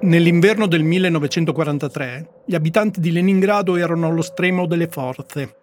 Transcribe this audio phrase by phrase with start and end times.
[0.00, 5.56] Nell'inverno del 1943 gli abitanti di Leningrado erano allo stremo delle forze.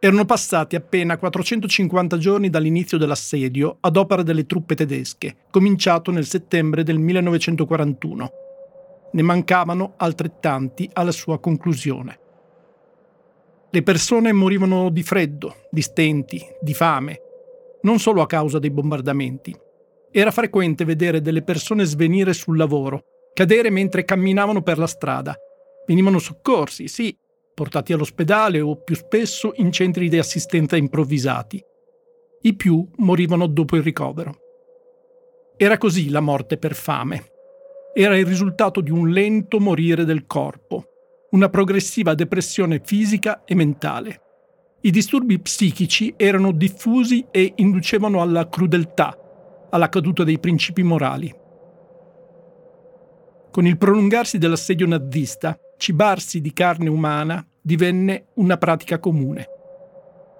[0.00, 6.82] Erano passati appena 450 giorni dall'inizio dell'assedio ad opera delle truppe tedesche, cominciato nel settembre
[6.82, 8.32] del 1941.
[9.12, 12.18] Ne mancavano altrettanti alla sua conclusione.
[13.70, 17.20] Le persone morivano di freddo, di stenti, di fame,
[17.82, 19.56] non solo a causa dei bombardamenti.
[20.10, 25.36] Era frequente vedere delle persone svenire sul lavoro cadere mentre camminavano per la strada.
[25.86, 27.14] Venivano soccorsi, sì,
[27.52, 31.62] portati all'ospedale o più spesso in centri di assistenza improvvisati.
[32.42, 34.38] I più morivano dopo il ricovero.
[35.56, 37.32] Era così la morte per fame.
[37.92, 40.84] Era il risultato di un lento morire del corpo,
[41.30, 44.20] una progressiva depressione fisica e mentale.
[44.82, 49.16] I disturbi psichici erano diffusi e inducevano alla crudeltà,
[49.70, 51.42] alla caduta dei principi morali.
[53.54, 59.46] Con il prolungarsi dell'assedio nazista, cibarsi di carne umana divenne una pratica comune.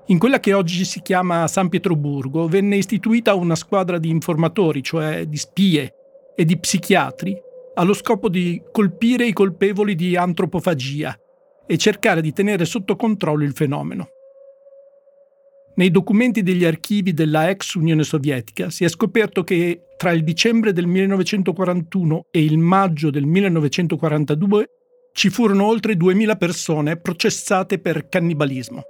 [0.06, 5.26] In quella che oggi si chiama San Pietroburgo venne istituita una squadra di informatori, cioè
[5.26, 5.94] di spie
[6.34, 7.40] e di psichiatri,
[7.74, 11.16] allo scopo di colpire i colpevoli di antropofagia
[11.68, 14.08] e cercare di tenere sotto controllo il fenomeno.
[15.76, 20.72] Nei documenti degli archivi della ex Unione Sovietica si è scoperto che tra il dicembre
[20.72, 24.66] del 1941 e il maggio del 1942
[25.12, 28.82] ci furono oltre 2000 persone processate per cannibalismo.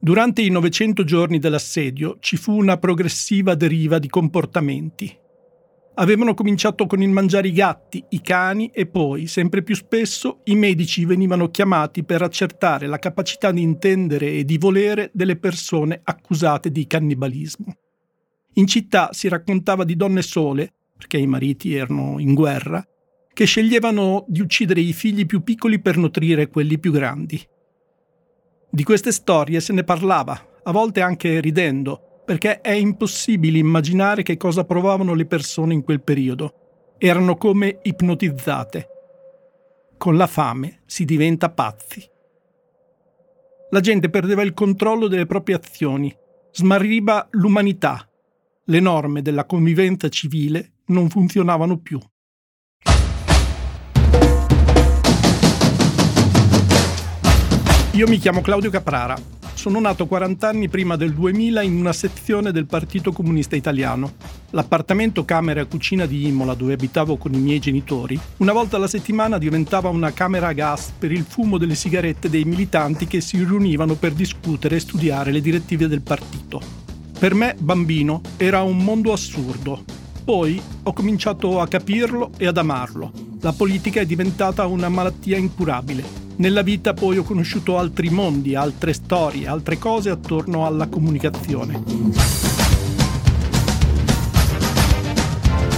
[0.00, 5.16] Durante i 900 giorni dell'assedio ci fu una progressiva deriva di comportamenti,
[6.00, 10.54] Avevano cominciato con il mangiare i gatti, i cani e poi, sempre più spesso, i
[10.54, 16.70] medici venivano chiamati per accertare la capacità di intendere e di volere delle persone accusate
[16.70, 17.76] di cannibalismo.
[18.54, 22.82] In città si raccontava di donne sole, perché i mariti erano in guerra,
[23.34, 27.38] che sceglievano di uccidere i figli più piccoli per nutrire quelli più grandi.
[28.70, 34.36] Di queste storie se ne parlava, a volte anche ridendo, perché è impossibile immaginare che
[34.36, 36.94] cosa provavano le persone in quel periodo.
[36.96, 38.86] Erano come ipnotizzate.
[39.98, 42.08] Con la fame si diventa pazzi.
[43.70, 46.16] La gente perdeva il controllo delle proprie azioni,
[46.52, 48.08] smarriva l'umanità.
[48.66, 51.98] Le norme della convivenza civile non funzionavano più.
[57.94, 62.50] Io mi chiamo Claudio Caprara sono nato 40 anni prima del 2000 in una sezione
[62.50, 64.14] del Partito Comunista Italiano.
[64.52, 68.88] L'appartamento camera e cucina di Imola, dove abitavo con i miei genitori, una volta alla
[68.88, 73.36] settimana diventava una camera a gas per il fumo delle sigarette dei militanti che si
[73.36, 76.62] riunivano per discutere e studiare le direttive del partito.
[77.18, 79.84] Per me, bambino, era un mondo assurdo.
[80.30, 83.10] Poi ho cominciato a capirlo e ad amarlo.
[83.40, 86.04] La politica è diventata una malattia incurabile
[86.36, 91.82] nella vita poi ho conosciuto altri mondi, altre storie, altre cose attorno alla comunicazione.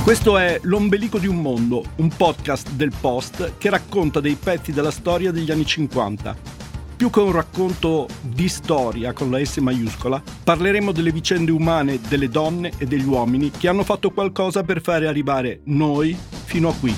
[0.05, 4.91] Questo è L'ombelico di un mondo, un podcast del Post che racconta dei pezzi della
[4.91, 6.62] storia degli anni 50.
[7.03, 12.29] Più che un racconto di storia con la S maiuscola, parleremo delle vicende umane delle
[12.29, 16.93] donne e degli uomini che hanno fatto qualcosa per fare arrivare noi fino a qui.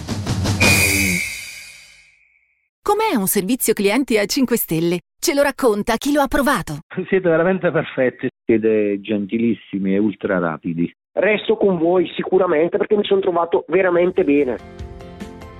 [2.82, 4.98] Com'è un servizio clienti a 5 stelle?
[5.18, 6.80] Ce lo racconta chi lo ha provato.
[7.08, 10.92] Siete veramente perfetti, siete gentilissimi e ultra rapidi.
[11.12, 14.92] Resto con voi sicuramente perché mi sono trovato veramente bene.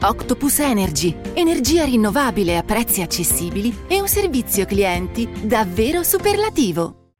[0.07, 7.13] Octopus Energy, energia rinnovabile a prezzi accessibili e un servizio clienti davvero superlativo.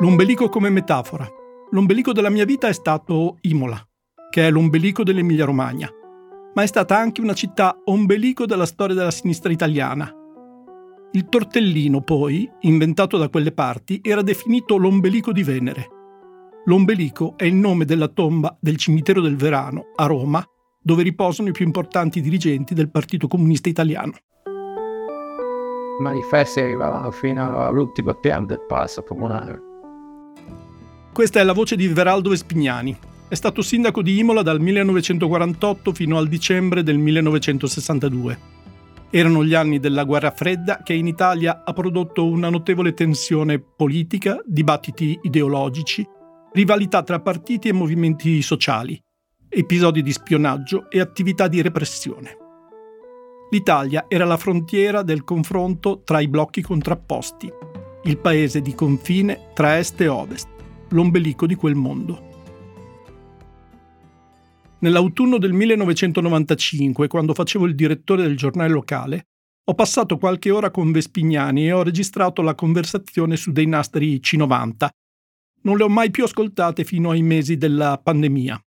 [0.00, 1.26] L'ombelico come metafora.
[1.70, 3.80] L'ombelico della mia vita è stato Imola,
[4.28, 5.90] che è l'ombelico dell'Emilia Romagna
[6.56, 10.10] ma è stata anche una città ombelico della storia della sinistra italiana.
[11.12, 15.88] Il tortellino, poi, inventato da quelle parti, era definito l'ombelico di Venere.
[16.64, 20.42] L'ombelico è il nome della tomba del cimitero del Verano, a Roma,
[20.86, 24.12] dove riposano i più importanti dirigenti del Partito Comunista Italiano.
[25.98, 29.60] I manifesti arrivavano fino all'ultimo piano del palazzo comunale.
[31.12, 32.96] Questa è la voce di Veraldo Vespignani,
[33.26, 38.38] è stato sindaco di Imola dal 1948 fino al dicembre del 1962.
[39.10, 44.40] Erano gli anni della guerra fredda che in Italia ha prodotto una notevole tensione politica,
[44.46, 46.06] dibattiti ideologici,
[46.52, 49.02] rivalità tra partiti e movimenti sociali,
[49.48, 52.36] episodi di spionaggio e attività di repressione.
[53.50, 57.50] L'Italia era la frontiera del confronto tra i blocchi contrapposti,
[58.04, 60.48] il paese di confine tra est e ovest,
[60.88, 62.34] l'ombelico di quel mondo.
[64.78, 69.26] Nell'autunno del 1995, quando facevo il direttore del giornale locale,
[69.68, 74.88] ho passato qualche ora con Vespignani e ho registrato la conversazione su dei nastri C90.
[75.62, 78.60] Non le ho mai più ascoltate fino ai mesi della pandemia.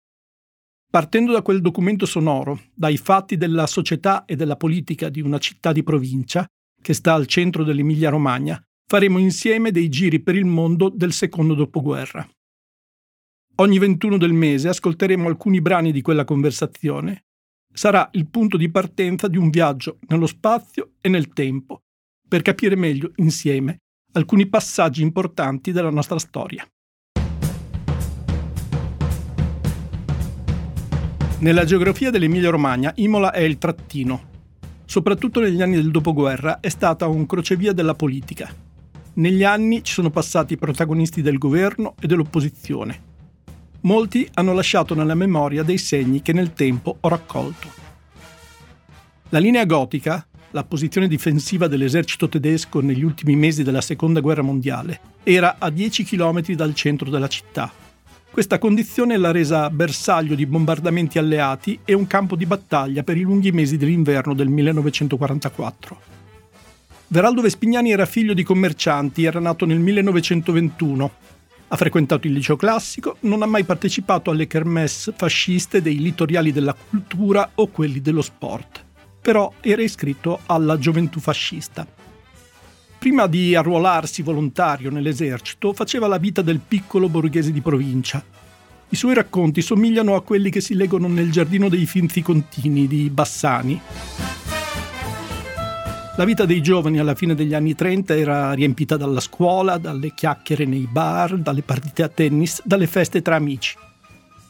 [0.91, 5.71] Partendo da quel documento sonoro, dai fatti della società e della politica di una città
[5.71, 6.47] di provincia,
[6.81, 12.27] che sta al centro dell'Emilia-Romagna, faremo insieme dei giri per il mondo del secondo dopoguerra.
[13.57, 17.25] Ogni 21 del mese ascolteremo alcuni brani di quella conversazione.
[17.71, 21.83] Sarà il punto di partenza di un viaggio nello spazio e nel tempo,
[22.27, 23.79] per capire meglio insieme
[24.13, 26.67] alcuni passaggi importanti della nostra storia.
[31.41, 34.23] Nella geografia dell'Emilia-Romagna, Imola è il trattino.
[34.85, 38.53] Soprattutto negli anni del dopoguerra è stata un crocevia della politica.
[39.15, 43.03] Negli anni ci sono passati protagonisti del governo e dell'opposizione.
[43.83, 47.69] Molti hanno lasciato nella memoria dei segni che nel tempo ho raccolto.
[49.29, 55.01] La linea gotica, la posizione difensiva dell'esercito tedesco negli ultimi mesi della Seconda Guerra Mondiale,
[55.23, 57.87] era a 10 km dal centro della città
[58.31, 63.23] questa condizione l'ha resa bersaglio di bombardamenti alleati e un campo di battaglia per i
[63.23, 66.01] lunghi mesi dell'inverno del 1944.
[67.09, 71.11] Veraldo Vespignani era figlio di commercianti, era nato nel 1921.
[71.69, 76.75] Ha frequentato il liceo classico, non ha mai partecipato alle kermesse fasciste dei litoriali della
[76.75, 78.85] cultura o quelli dello sport,
[79.21, 81.98] però era iscritto alla gioventù fascista.
[82.99, 88.23] Prima di arruolarsi volontario nell'esercito, faceva la vita del piccolo borghese di provincia.
[88.89, 93.09] I suoi racconti somigliano a quelli che si leggono nel giardino dei Finzi Contini di
[93.09, 93.81] Bassani.
[96.17, 100.65] La vita dei giovani alla fine degli anni 30 era riempita dalla scuola, dalle chiacchiere
[100.65, 103.77] nei bar, dalle partite a tennis, dalle feste tra amici.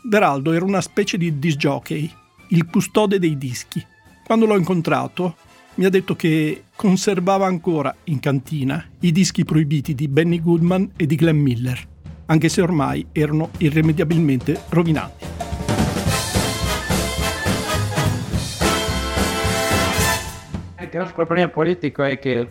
[0.04, 2.10] Veraldo era una specie di disc jockey,
[2.48, 3.84] il custode dei dischi.
[4.24, 5.36] Quando l'ho incontrato,
[5.78, 11.06] mi ha detto che conservava ancora in cantina i dischi proibiti di Benny Goodman e
[11.06, 11.80] di Glenn Miller,
[12.26, 15.24] anche se ormai erano irrimediabilmente rovinati.
[20.80, 22.48] Il grosso problema politico è che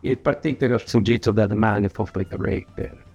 [0.00, 3.08] il partito era sfuggito dalle mani per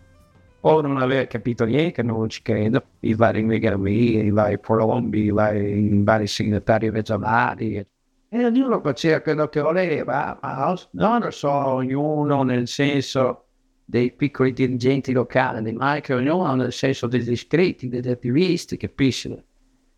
[0.61, 5.29] o non aver capito niente, non ci credo, i vari Megami, i vari Colombi, i
[5.29, 7.85] vari, i vari regionali,
[8.35, 13.45] e ognuno faceva quello che voleva, ma non solo ognuno nel senso
[13.85, 19.33] dei piccoli dirigenti locali, ma anche ognuno nel senso degli iscritti, degli attivisti, capisci?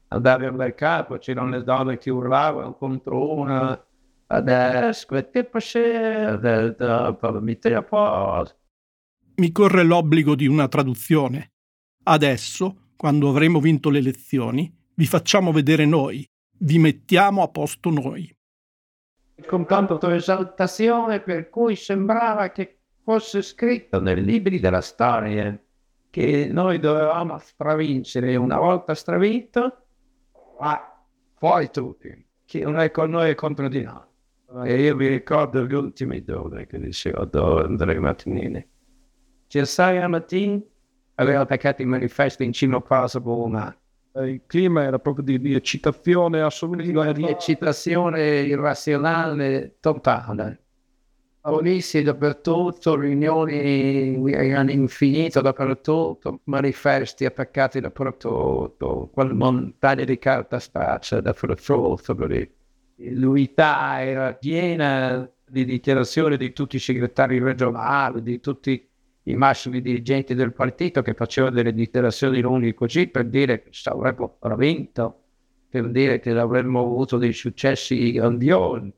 [0.09, 3.85] Andavi al mercato, c'erano le donne che urlavano contro una,
[4.27, 6.75] adesso che possiede,
[7.41, 8.55] metti a posto.
[9.37, 11.53] Mi corre l'obbligo di una traduzione.
[12.03, 16.23] Adesso, quando avremo vinto le elezioni, vi facciamo vedere noi,
[16.59, 18.33] vi mettiamo a posto noi.
[19.45, 25.57] Con tanta esaltazione per cui sembrava che fosse scritto nei libri della storia
[26.09, 29.85] che noi dovevamo stravincere una volta stravinto,
[30.59, 31.05] ma
[31.37, 34.67] poi tutti, che non è con noi è contro di noi.
[34.67, 37.29] E io mi ricordo gli ultimi due che dicevo
[37.63, 38.65] Andrea Martinini.
[39.45, 40.63] Cesare Mattin
[41.15, 43.77] aveva attaccato i manifesti in cima a Bologna eh,
[44.25, 47.11] il clima era proprio di, di eccitazione assoluta.
[47.11, 50.61] Di eccitazione irrazionale totale.
[51.47, 62.17] Polizie dappertutto, riunioni erano infinite dappertutto, manifesti attaccati dappertutto, quelle montagne di carta straccia dappertutto.
[62.95, 68.86] L'unità era piena di dichiarazioni di tutti i segretari regionali, di tutti
[69.27, 74.37] i massimi dirigenti del partito che facevano delle dichiarazioni lunghe così per dire che avremmo
[74.55, 75.23] vinto,
[75.69, 78.93] per dire che avremmo avuto dei successi grandiosi.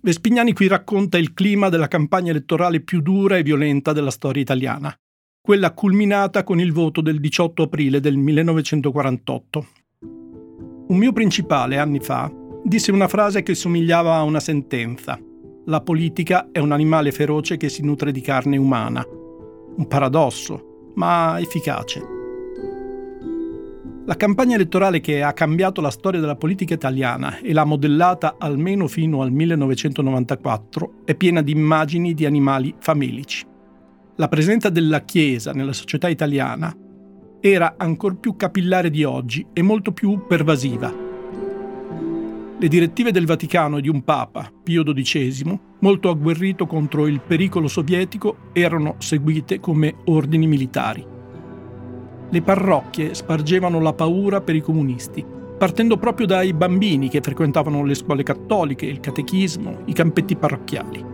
[0.00, 4.94] Vespignani qui racconta il clima della campagna elettorale più dura e violenta della storia italiana,
[5.40, 9.66] quella culminata con il voto del 18 aprile del 1948.
[10.00, 12.32] Un mio principale, anni fa,
[12.64, 15.20] disse una frase che somigliava a una sentenza
[15.68, 19.04] la politica è un animale feroce che si nutre di carne umana.
[19.06, 22.16] Un paradosso, ma efficace.
[24.06, 28.88] La campagna elettorale che ha cambiato la storia della politica italiana e l'ha modellata almeno
[28.88, 33.46] fino al 1994 è piena di immagini di animali famelici.
[34.16, 36.74] La presenza della Chiesa nella società italiana
[37.40, 41.07] era ancor più capillare di oggi e molto più pervasiva
[42.60, 47.68] le direttive del Vaticano e di un Papa, Pio XII, molto agguerrito contro il pericolo
[47.68, 51.06] sovietico, erano seguite come ordini militari.
[52.30, 55.24] le parrocchie spargevano la paura per i comunisti,
[55.56, 61.04] partendo proprio dai bambini che frequentavano le scuole cattoliche, il catechismo, i campetti parrocchiali.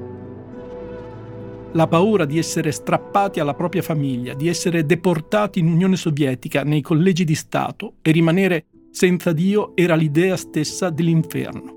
[1.72, 6.80] La paura di essere strappati alla propria famiglia, di essere deportati in Unione Sovietica nei
[6.80, 11.74] collegi di Stato e rimanere senza Dio era l'idea stessa dell'inferno.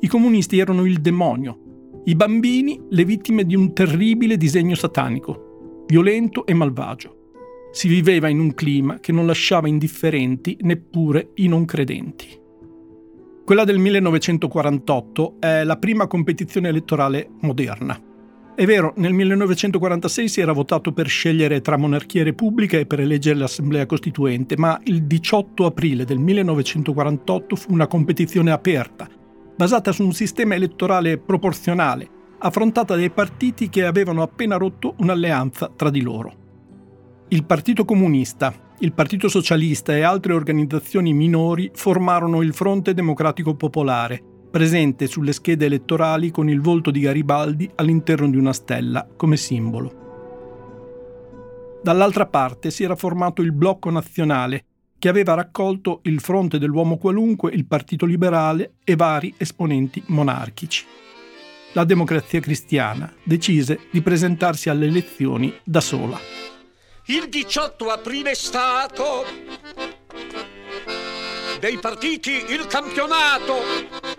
[0.00, 6.46] I comunisti erano il demonio, i bambini le vittime di un terribile disegno satanico, violento
[6.46, 7.16] e malvagio
[7.70, 12.26] si viveva in un clima che non lasciava indifferenti neppure i non credenti.
[13.44, 18.00] Quella del 1948 è la prima competizione elettorale moderna.
[18.56, 23.00] È vero, nel 1946 si era votato per scegliere tra monarchia e repubblica e per
[23.00, 29.06] eleggere l'Assemblea Costituente, ma il 18 aprile del 1948 fu una competizione aperta,
[29.54, 32.08] basata su un sistema elettorale proporzionale,
[32.38, 36.32] affrontata dai partiti che avevano appena rotto un'alleanza tra di loro.
[37.28, 44.35] Il Partito Comunista, il Partito Socialista e altre organizzazioni minori formarono il Fronte Democratico Popolare,
[44.56, 50.04] presente sulle schede elettorali con il volto di Garibaldi all'interno di una stella come simbolo.
[51.82, 54.64] Dall'altra parte si era formato il Blocco Nazionale,
[54.98, 60.86] che aveva raccolto il Fronte dell'Uomo Qualunque, il Partito Liberale e vari esponenti monarchici.
[61.72, 66.18] La democrazia cristiana decise di presentarsi alle elezioni da sola
[67.08, 69.24] il 18 aprile è stato
[71.60, 74.15] dei partiti il campionato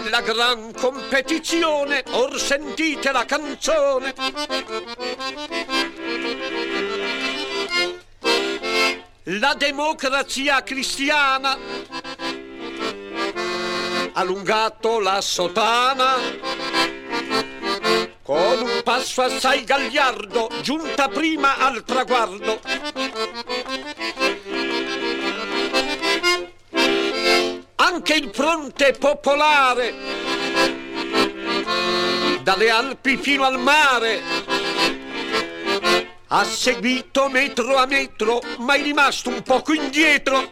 [0.00, 4.14] della gran competizione, or sentite la canzone.
[9.24, 11.58] La democrazia cristiana ha
[14.14, 16.14] allungato la sotana
[18.22, 22.60] con un passo assai gagliardo, giunta prima al traguardo.
[27.94, 29.94] Anche il fronte popolare,
[32.42, 34.22] dalle Alpi fino al mare,
[36.28, 40.48] ha seguito metro a metro, ma è rimasto un poco indietro.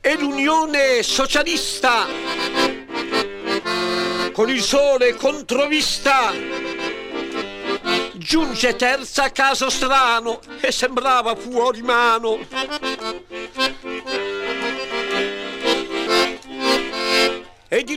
[0.00, 2.06] E l'Unione Socialista
[4.32, 6.32] con il sole controvista
[8.22, 12.38] giunge terza a caso strano e sembrava fuori mano.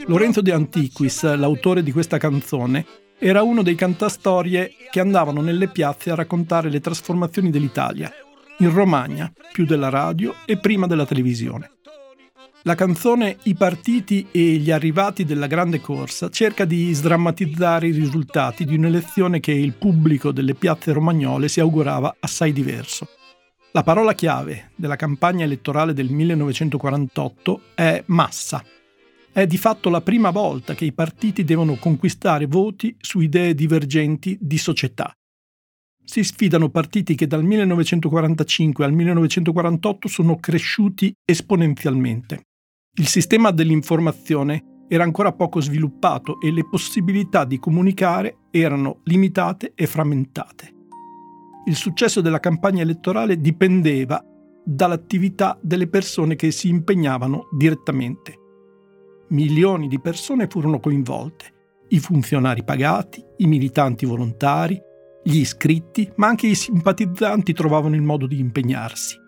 [0.07, 2.85] Lorenzo De Antiquis, l'autore di questa canzone,
[3.17, 8.11] era uno dei cantastorie che andavano nelle piazze a raccontare le trasformazioni dell'Italia,
[8.59, 11.74] in Romagna, più della radio e prima della televisione.
[12.67, 18.65] La canzone I partiti e gli arrivati della grande corsa cerca di sdrammatizzare i risultati
[18.65, 23.07] di un'elezione che il pubblico delle piazze romagnole si augurava assai diverso.
[23.71, 28.63] La parola chiave della campagna elettorale del 1948 è massa.
[29.31, 34.39] È di fatto la prima volta che i partiti devono conquistare voti su idee divergenti
[34.41, 35.13] di società.
[36.03, 42.45] Si sfidano partiti che dal 1945 al 1948 sono cresciuti esponenzialmente.
[42.97, 49.85] Il sistema dell'informazione era ancora poco sviluppato e le possibilità di comunicare erano limitate e
[49.85, 50.73] frammentate.
[51.65, 54.23] Il successo della campagna elettorale dipendeva
[54.63, 58.39] dall'attività delle persone che si impegnavano direttamente.
[59.29, 61.53] Milioni di persone furono coinvolte,
[61.89, 64.81] i funzionari pagati, i militanti volontari,
[65.21, 69.23] gli iscritti, ma anche i simpatizzanti trovavano il modo di impegnarsi.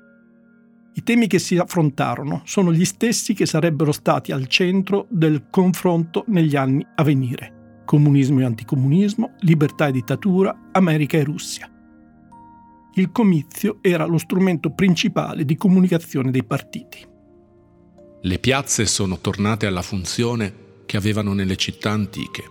[0.98, 6.24] I temi che si affrontarono sono gli stessi che sarebbero stati al centro del confronto
[6.30, 7.82] negli anni a venire.
[7.86, 11.72] Comunismo e anticomunismo, libertà e dittatura, America e Russia.
[12.96, 17.06] Il comizio era lo strumento principale di comunicazione dei partiti.
[18.20, 22.44] Le piazze sono tornate alla funzione che avevano nelle città antiche,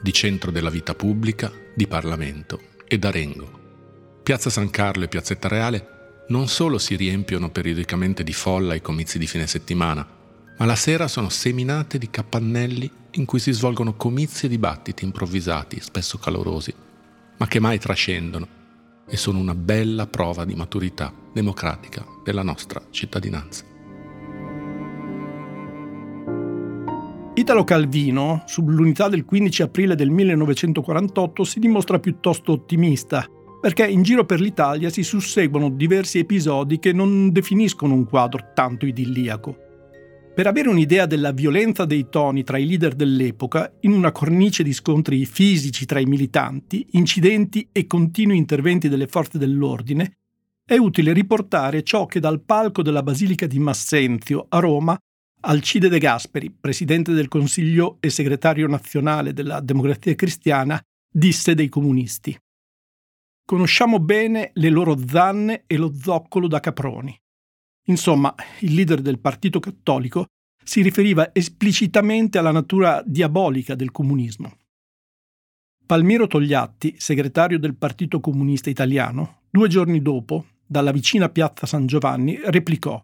[0.00, 3.58] di centro della vita pubblica, di Parlamento e d'Arengo.
[4.22, 5.91] Piazza San Carlo e Piazzetta Reale
[6.32, 10.04] non solo si riempiono periodicamente di folla i comizi di fine settimana,
[10.56, 15.78] ma la sera sono seminate di capannelli in cui si svolgono comizi e dibattiti improvvisati,
[15.80, 16.72] spesso calorosi,
[17.36, 18.48] ma che mai trascendono
[19.06, 23.64] e sono una bella prova di maturità democratica della nostra cittadinanza.
[27.34, 33.26] Italo Calvino, sull'unità del 15 aprile del 1948, si dimostra piuttosto ottimista
[33.62, 38.86] perché in giro per l'Italia si susseguono diversi episodi che non definiscono un quadro tanto
[38.86, 39.56] idilliaco.
[40.34, 44.72] Per avere un'idea della violenza dei toni tra i leader dell'epoca, in una cornice di
[44.72, 50.16] scontri fisici tra i militanti, incidenti e continui interventi delle forze dell'ordine,
[50.64, 54.98] è utile riportare ciò che dal palco della Basilica di Massenzio a Roma
[55.44, 62.36] Alcide De Gasperi, presidente del Consiglio e segretario nazionale della Democrazia Cristiana, disse dei comunisti.
[63.44, 67.16] Conosciamo bene le loro zanne e lo zoccolo da caproni.
[67.86, 70.26] Insomma, il leader del Partito Cattolico
[70.62, 74.58] si riferiva esplicitamente alla natura diabolica del comunismo.
[75.84, 82.38] Palmiro Togliatti, segretario del Partito Comunista Italiano, due giorni dopo, dalla vicina piazza San Giovanni,
[82.44, 83.02] replicò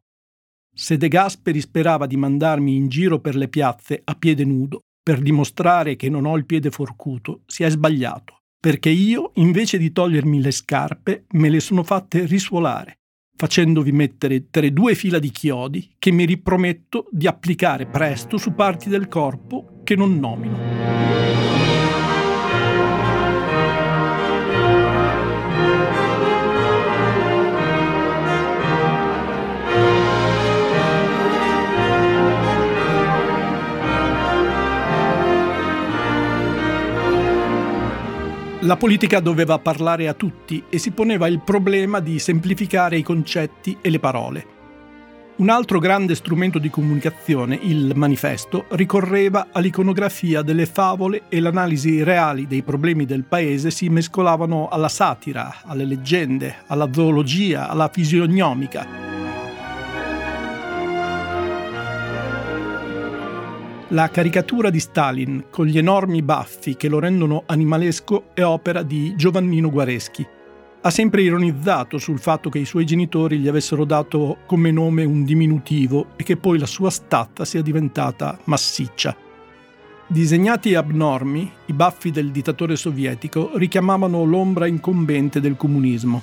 [0.79, 5.21] se De Gasperi sperava di mandarmi in giro per le piazze a piede nudo per
[5.21, 10.41] dimostrare che non ho il piede forcuto, si è sbagliato, perché io, invece di togliermi
[10.41, 12.99] le scarpe, me le sono fatte risuolare,
[13.37, 18.89] facendovi mettere tra due fila di chiodi che mi riprometto di applicare presto su parti
[18.89, 21.38] del corpo che non nomino.
[38.69, 43.79] La politica doveva parlare a tutti e si poneva il problema di semplificare i concetti
[43.81, 44.47] e le parole.
[45.37, 52.47] Un altro grande strumento di comunicazione, il manifesto, ricorreva all'iconografia delle favole e l'analisi reali
[52.47, 59.18] dei problemi del paese si mescolavano alla satira, alle leggende, alla zoologia, alla fisionomica.
[63.93, 69.15] La caricatura di Stalin con gli enormi baffi che lo rendono animalesco è opera di
[69.17, 70.27] Giovannino Guareschi.
[70.83, 75.25] Ha sempre ironizzato sul fatto che i suoi genitori gli avessero dato come nome un
[75.25, 79.17] diminutivo e che poi la sua stazza sia diventata massiccia.
[80.07, 86.23] Disegnati abnormi, i baffi del dittatore sovietico richiamavano l'ombra incombente del comunismo.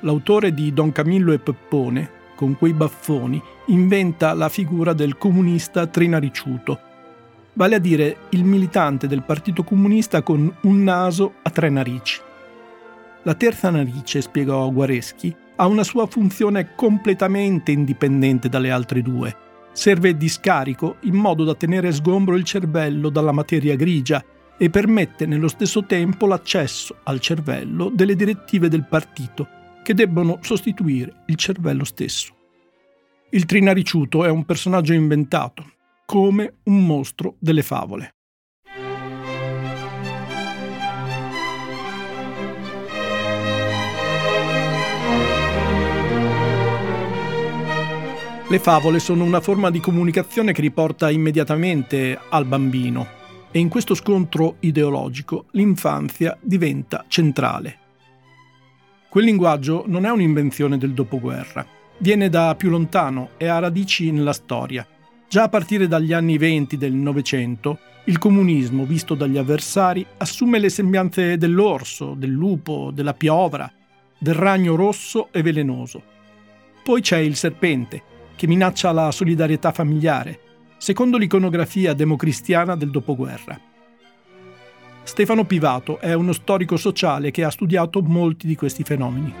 [0.00, 6.76] L'autore di Don Camillo e Peppone, con quei baffoni, inventa la figura del comunista trinariciuto,
[7.52, 12.20] vale a dire il militante del Partito Comunista con un naso a tre narici.
[13.22, 19.36] La terza narice, spiegò Guareschi, ha una sua funzione completamente indipendente dalle altre due.
[19.70, 24.20] Serve di scarico in modo da tenere sgombro il cervello dalla materia grigia
[24.58, 31.24] e permette nello stesso tempo l'accesso al cervello delle direttive del partito che debbono sostituire
[31.26, 32.34] il cervello stesso.
[33.30, 35.64] Il Trinariciuto è un personaggio inventato,
[36.04, 38.14] come un mostro delle favole.
[48.52, 53.94] Le favole sono una forma di comunicazione che riporta immediatamente al bambino e in questo
[53.94, 57.81] scontro ideologico l'infanzia diventa centrale.
[59.12, 61.66] Quel linguaggio non è un'invenzione del dopoguerra,
[61.98, 64.88] viene da più lontano e ha radici nella storia.
[65.28, 70.70] Già a partire dagli anni venti del Novecento, il comunismo, visto dagli avversari, assume le
[70.70, 73.70] sembianze dell'orso, del lupo, della piovra,
[74.18, 76.02] del ragno rosso e velenoso.
[76.82, 78.02] Poi c'è il serpente,
[78.34, 80.40] che minaccia la solidarietà familiare,
[80.78, 83.60] secondo l'iconografia democristiana del dopoguerra.
[85.04, 89.34] Stefano Pivato è uno storico sociale che ha studiato molti di questi fenomeni.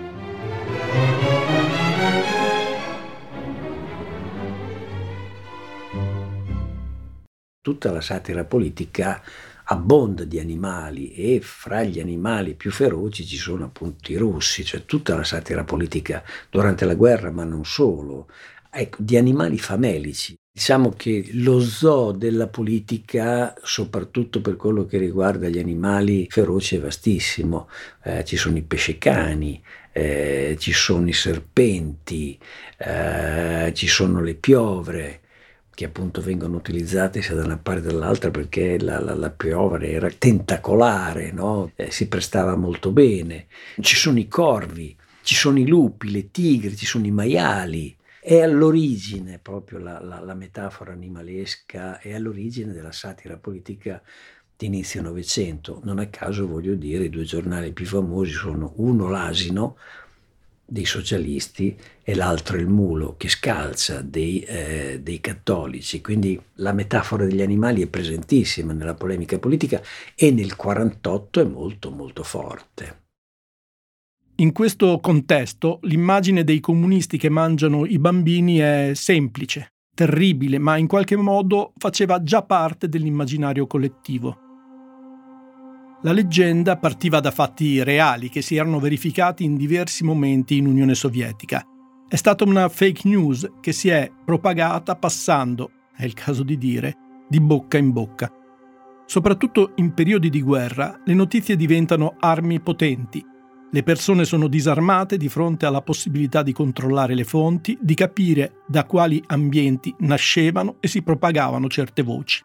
[7.60, 9.22] Tutta la satira politica
[9.66, 14.84] abbonda di animali e fra gli animali più feroci ci sono appunto i russi, cioè
[14.84, 18.28] tutta la satira politica durante la guerra, ma non solo,
[18.68, 20.34] ecco, di animali famelici.
[20.54, 26.80] Diciamo che lo zoo della politica, soprattutto per quello che riguarda gli animali feroci, è
[26.80, 27.68] vastissimo.
[28.02, 29.62] Eh, ci sono i pescecani,
[29.92, 32.38] eh, ci sono i serpenti,
[32.76, 35.20] eh, ci sono le piovre
[35.74, 39.82] che appunto vengono utilizzate sia da una parte che dall'altra perché la, la, la piovra
[39.86, 41.72] era tentacolare, no?
[41.76, 43.46] eh, si prestava molto bene.
[43.80, 48.40] Ci sono i corvi, ci sono i lupi, le tigri, ci sono i maiali, è
[48.40, 54.00] all'origine proprio la, la, la metafora animalesca, è all'origine della satira politica
[54.56, 55.80] di inizio Novecento.
[55.82, 59.76] Non a caso voglio dire i due giornali più famosi sono uno l'asino
[60.64, 66.00] dei socialisti e l'altro il mulo che scalza dei, eh, dei, cattolici.
[66.00, 69.82] Quindi la metafora degli animali è presentissima nella polemica politica
[70.14, 73.01] e nel 48 è molto molto forte.
[74.42, 80.88] In questo contesto l'immagine dei comunisti che mangiano i bambini è semplice, terribile, ma in
[80.88, 84.36] qualche modo faceva già parte dell'immaginario collettivo.
[86.02, 90.96] La leggenda partiva da fatti reali che si erano verificati in diversi momenti in Unione
[90.96, 91.64] Sovietica.
[92.08, 96.96] È stata una fake news che si è propagata passando, è il caso di dire,
[97.28, 98.28] di bocca in bocca.
[99.06, 103.30] Soprattutto in periodi di guerra le notizie diventano armi potenti.
[103.74, 108.84] Le persone sono disarmate di fronte alla possibilità di controllare le fonti, di capire da
[108.84, 112.42] quali ambienti nascevano e si propagavano certe voci.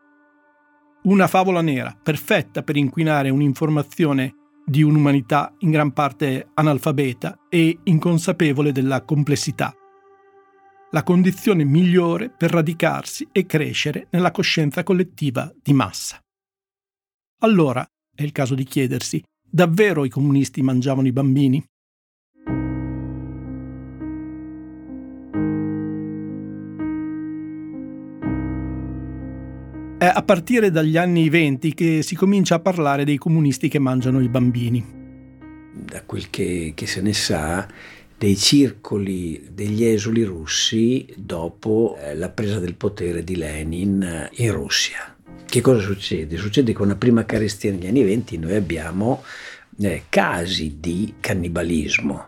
[1.03, 4.35] Una favola nera, perfetta per inquinare un'informazione
[4.65, 9.73] di un'umanità in gran parte analfabeta e inconsapevole della complessità.
[10.91, 16.21] La condizione migliore per radicarsi e crescere nella coscienza collettiva di massa.
[17.39, 17.85] Allora,
[18.15, 21.63] è il caso di chiedersi, davvero i comunisti mangiavano i bambini?
[29.99, 34.19] È a partire dagli anni venti che si comincia a parlare dei comunisti che mangiano
[34.21, 34.85] i bambini.
[35.73, 37.67] Da quel che, che se ne sa,
[38.15, 45.16] dei circoli degli esuli russi dopo eh, la presa del potere di Lenin in Russia.
[45.47, 46.35] Che cosa succede?
[46.35, 49.23] Succede che con la prima carestia negli anni venti noi abbiamo
[49.79, 52.25] eh, casi di cannibalismo.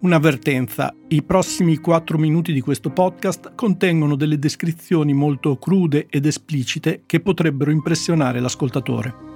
[0.00, 7.02] Un'avvertenza, i prossimi quattro minuti di questo podcast contengono delle descrizioni molto crude ed esplicite
[7.06, 9.35] che potrebbero impressionare l'ascoltatore.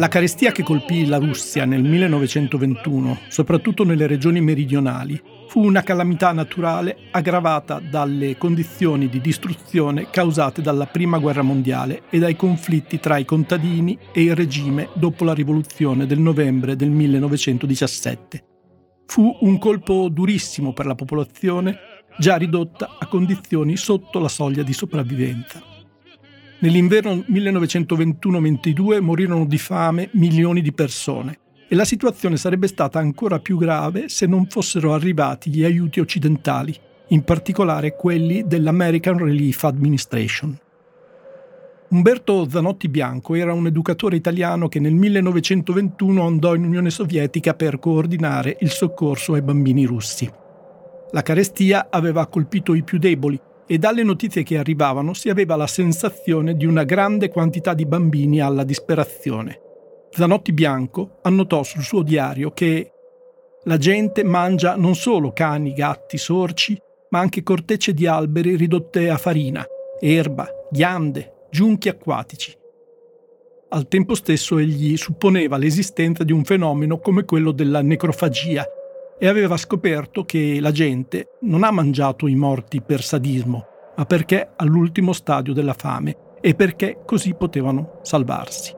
[0.00, 6.32] La carestia che colpì la Russia nel 1921, soprattutto nelle regioni meridionali, fu una calamità
[6.32, 13.18] naturale aggravata dalle condizioni di distruzione causate dalla Prima Guerra Mondiale e dai conflitti tra
[13.18, 18.44] i contadini e il regime dopo la rivoluzione del novembre del 1917.
[19.04, 21.76] Fu un colpo durissimo per la popolazione,
[22.18, 25.69] già ridotta a condizioni sotto la soglia di sopravvivenza.
[26.62, 33.56] Nell'inverno 1921-22 morirono di fame milioni di persone e la situazione sarebbe stata ancora più
[33.56, 36.76] grave se non fossero arrivati gli aiuti occidentali,
[37.08, 40.58] in particolare quelli dell'American Relief Administration.
[41.88, 47.78] Umberto Zanotti Bianco era un educatore italiano che nel 1921 andò in Unione Sovietica per
[47.78, 50.30] coordinare il soccorso ai bambini russi.
[51.12, 55.68] La carestia aveva colpito i più deboli e dalle notizie che arrivavano si aveva la
[55.68, 59.60] sensazione di una grande quantità di bambini alla disperazione.
[60.10, 62.90] Zanotti Bianco annotò sul suo diario che
[63.62, 66.76] la gente mangia non solo cani, gatti, sorci,
[67.10, 69.64] ma anche cortecce di alberi ridotte a farina,
[70.00, 72.52] erba, ghiande, giunchi acquatici.
[73.68, 78.66] Al tempo stesso egli supponeva l'esistenza di un fenomeno come quello della necrofagia,
[79.22, 84.52] e aveva scoperto che la gente non ha mangiato i morti per sadismo, ma perché
[84.56, 88.74] all'ultimo stadio della fame e perché così potevano salvarsi.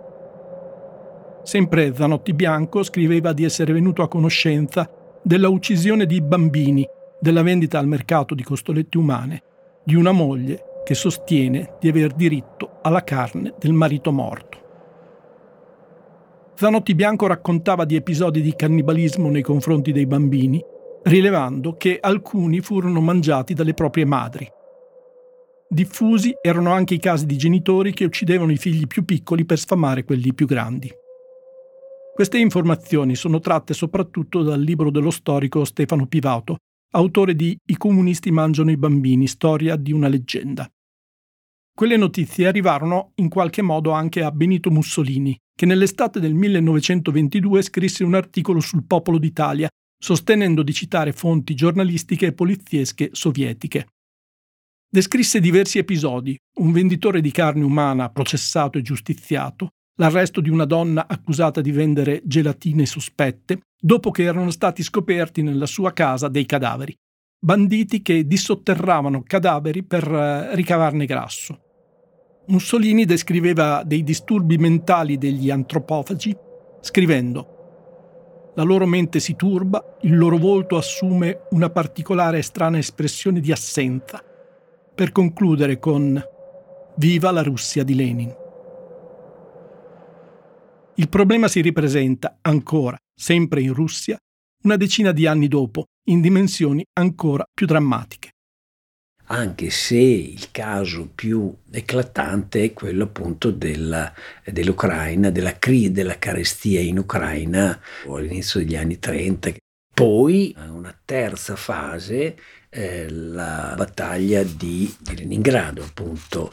[1.44, 4.90] Sempre Zanotti Bianco scriveva di essere venuto a conoscenza
[5.22, 6.85] della uccisione di bambini,
[7.20, 9.42] della vendita al mercato di costoletti umane,
[9.85, 14.62] di una moglie che sostiene di aver diritto alla carne del marito morto.
[16.54, 20.62] Zanotti Bianco raccontava di episodi di cannibalismo nei confronti dei bambini,
[21.04, 24.48] rilevando che alcuni furono mangiati dalle proprie madri.
[25.68, 30.04] Diffusi erano anche i casi di genitori che uccidevano i figli più piccoli per sfamare
[30.04, 30.90] quelli più grandi.
[32.14, 36.58] Queste informazioni sono tratte soprattutto dal libro dello storico Stefano Pivato,
[36.90, 40.70] autore di I comunisti mangiano i bambini, storia di una leggenda.
[41.74, 48.04] Quelle notizie arrivarono in qualche modo anche a Benito Mussolini, che nell'estate del 1922 scrisse
[48.04, 53.86] un articolo sul popolo d'Italia, sostenendo di citare fonti giornalistiche e poliziesche sovietiche.
[54.88, 61.06] Descrisse diversi episodi, un venditore di carne umana processato e giustiziato, l'arresto di una donna
[61.06, 66.94] accusata di vendere gelatine sospette, dopo che erano stati scoperti nella sua casa dei cadaveri,
[67.38, 71.62] banditi che dissotterravano cadaveri per eh, ricavarne grasso.
[72.46, 76.37] Mussolini descriveva dei disturbi mentali degli antropofagi
[76.81, 83.38] scrivendo La loro mente si turba, il loro volto assume una particolare e strana espressione
[83.38, 84.22] di assenza,
[84.94, 86.20] per concludere con
[86.96, 88.37] Viva la Russia di Lenin.
[90.96, 94.18] Il problema si ripresenta ancora, sempre in Russia,
[94.64, 98.32] una decina di anni dopo, in dimensioni ancora più drammatiche
[99.33, 104.12] anche se il caso più eclatante è quello appunto della,
[104.45, 105.57] dell'Ucraina, della,
[105.90, 109.55] della carestia in Ucraina all'inizio degli anni 30.
[109.95, 112.37] Poi, una terza fase,
[112.68, 116.53] eh, la battaglia di, Leningrado, appunto,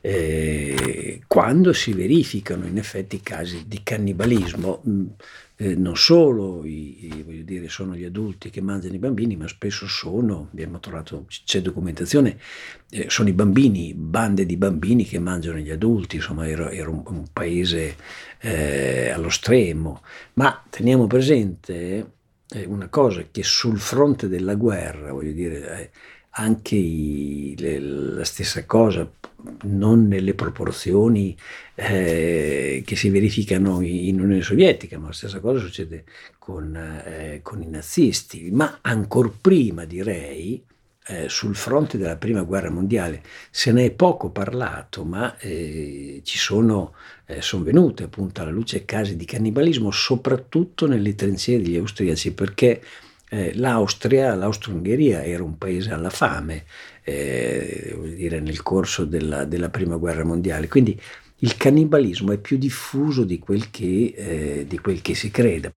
[0.00, 4.82] eh, quando si verificano in effetti casi di cannibalismo.
[5.58, 9.86] Eh, non solo i, i, dire, sono gli adulti che mangiano i bambini, ma spesso
[9.86, 12.38] sono, abbiamo trovato, c'è documentazione,
[12.90, 17.02] eh, sono i bambini, bande di bambini che mangiano gli adulti, insomma era, era un,
[17.06, 17.96] un, paese
[18.40, 20.02] eh, allo stremo.
[20.34, 22.10] Ma teniamo presente
[22.50, 25.90] eh, una cosa, che sul fronte della guerra, voglio dire, eh,
[26.38, 29.10] anche i, le, la stessa cosa
[29.62, 31.36] non nelle proporzioni
[31.74, 36.04] eh, che si verificano in Unione Sovietica, ma la stessa cosa succede
[36.38, 40.62] con, eh, con i nazisti, ma ancora prima direi
[41.08, 46.38] eh, sul fronte della prima guerra mondiale se ne è poco parlato, ma eh, ci
[46.38, 46.94] sono,
[47.26, 52.82] eh, sono venute appunto alla luce casi di cannibalismo, soprattutto nelle trinziere degli austriaci, perché
[53.54, 56.64] l'Austria, l'Austro-Ungheria era un paese alla fame,
[57.08, 60.66] eh, dire, nel corso della, della, prima guerra mondiale.
[60.66, 61.00] Quindi
[61.38, 65.76] il cannibalismo è più diffuso di quel che, eh, di quel che si crede.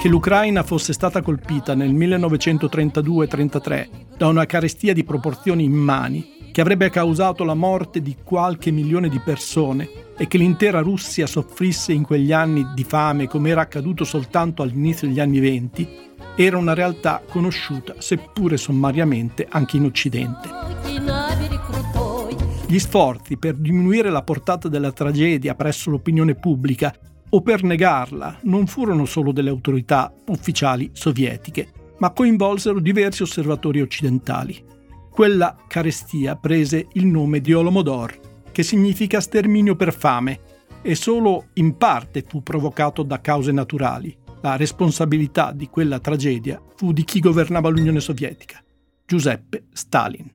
[0.00, 6.88] Che l'Ucraina fosse stata colpita nel 1932-33 da una carestia di proporzioni immani che avrebbe
[6.88, 9.86] causato la morte di qualche milione di persone
[10.16, 15.06] e che l'intera Russia soffrisse in quegli anni di fame come era accaduto soltanto all'inizio
[15.06, 15.86] degli anni venti,
[16.34, 20.48] era una realtà conosciuta, seppure sommariamente, anche in Occidente.
[22.66, 26.90] Gli sforzi per diminuire la portata della tragedia presso l'opinione pubblica
[27.30, 34.62] o per negarla non furono solo delle autorità ufficiali sovietiche, ma coinvolsero diversi osservatori occidentali.
[35.10, 38.18] Quella carestia prese il nome di Olomodor,
[38.50, 40.40] che significa sterminio per fame,
[40.82, 44.16] e solo in parte fu provocato da cause naturali.
[44.40, 48.62] La responsabilità di quella tragedia fu di chi governava l'Unione Sovietica,
[49.04, 50.30] Giuseppe Stalin.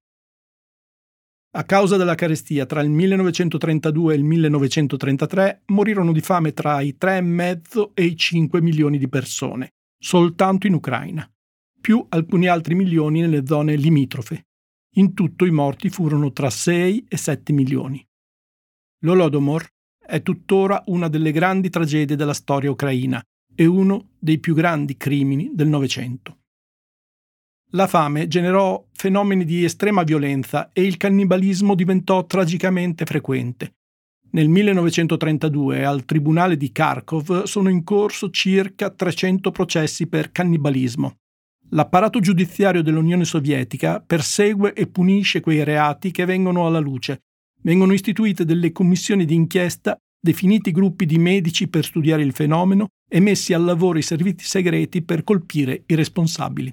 [1.58, 6.98] A causa della carestia tra il 1932 e il 1933 morirono di fame tra i
[7.00, 11.26] 3,5 e i 5 milioni di persone, soltanto in Ucraina,
[11.80, 14.48] più alcuni altri milioni nelle zone limitrofe,
[14.96, 18.06] in tutto i morti furono tra 6 e 7 milioni.
[19.06, 19.66] L'Olodomor
[20.06, 23.24] è tuttora una delle grandi tragedie della storia ucraina
[23.56, 26.40] e uno dei più grandi crimini del Novecento.
[27.76, 33.74] La fame generò fenomeni di estrema violenza e il cannibalismo diventò tragicamente frequente.
[34.32, 41.18] Nel 1932 al Tribunale di Kharkov sono in corso circa 300 processi per cannibalismo.
[41.72, 47.24] L'apparato giudiziario dell'Unione Sovietica persegue e punisce quei reati che vengono alla luce.
[47.62, 53.20] Vengono istituite delle commissioni di inchiesta, definiti gruppi di medici per studiare il fenomeno e
[53.20, 56.72] messi al lavoro i servizi segreti per colpire i responsabili.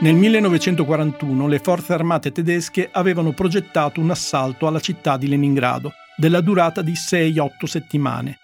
[0.00, 6.40] Nel 1941 le forze armate tedesche avevano progettato un assalto alla città di Leningrado, della
[6.40, 8.38] durata di 6-8 settimane,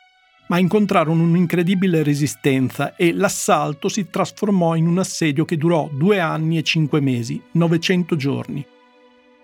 [0.48, 6.58] ma incontrarono un'incredibile resistenza e l'assalto si trasformò in un assedio che durò due anni
[6.58, 8.66] e cinque mesi, 900 giorni.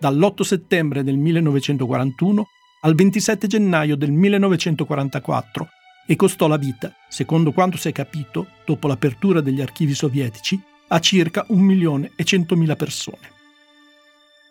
[0.01, 2.45] Dall'8 settembre del 1941
[2.81, 5.69] al 27 gennaio del 1944
[6.09, 10.61] e costò la vita, secondo quanto si è capito, dopo l'apertura degli archivi sovietici,
[10.93, 13.39] a circa un milione e centomila persone.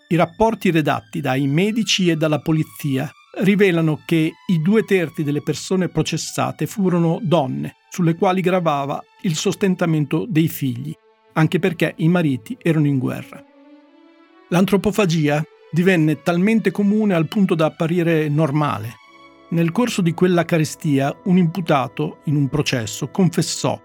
[0.10, 5.90] I rapporti redatti dai medici e dalla polizia rivelano che i due terzi delle persone
[5.90, 10.94] processate furono donne, sulle quali gravava il sostentamento dei figli,
[11.34, 13.44] anche perché i mariti erano in guerra.
[14.48, 18.96] L'antropofagia divenne talmente comune al punto da apparire normale.
[19.50, 23.80] Nel corso di quella carestia un imputato, in un processo, confessò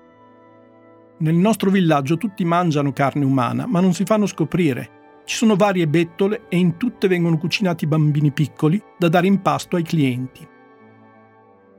[1.25, 5.23] Nel nostro villaggio tutti mangiano carne umana, ma non si fanno scoprire.
[5.25, 9.77] Ci sono varie bettole e in tutte vengono cucinati bambini piccoli da dare in pasto
[9.77, 10.47] ai clienti.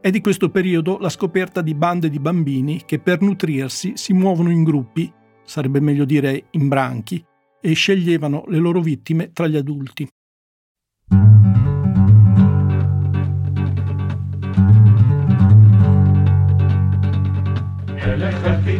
[0.02, 4.50] È di questo periodo la scoperta di bande di bambini che per nutrirsi si muovono
[4.50, 7.24] in gruppi, sarebbe meglio dire in branchi,
[7.62, 10.08] e sceglievano le loro vittime tra gli adulti.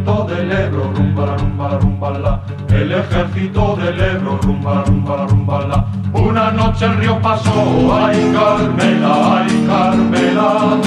[0.06, 2.46] Ejército del Ebro, rumba la rumba la rumba la.
[2.70, 5.92] El ejército del Ebro, rumba la rumba la rumba la.
[6.14, 10.80] Una noche el río pasó, ay Carmela, ay Carmela.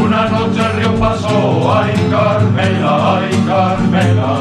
[0.00, 4.40] Una noche el río pasó, ay Carmela, ay Carmela.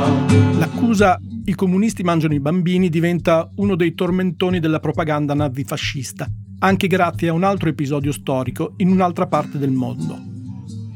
[0.59, 6.27] L'accusa i comunisti mangiano i bambini diventa uno dei tormentoni della propaganda nazifascista,
[6.59, 10.34] anche grazie a un altro episodio storico in un'altra parte del mondo.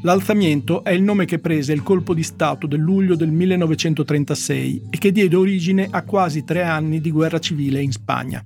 [0.01, 4.97] L'alzamiento è il nome che prese il colpo di Stato del luglio del 1936 e
[4.97, 8.41] che diede origine a quasi tre anni di guerra civile in Spagna.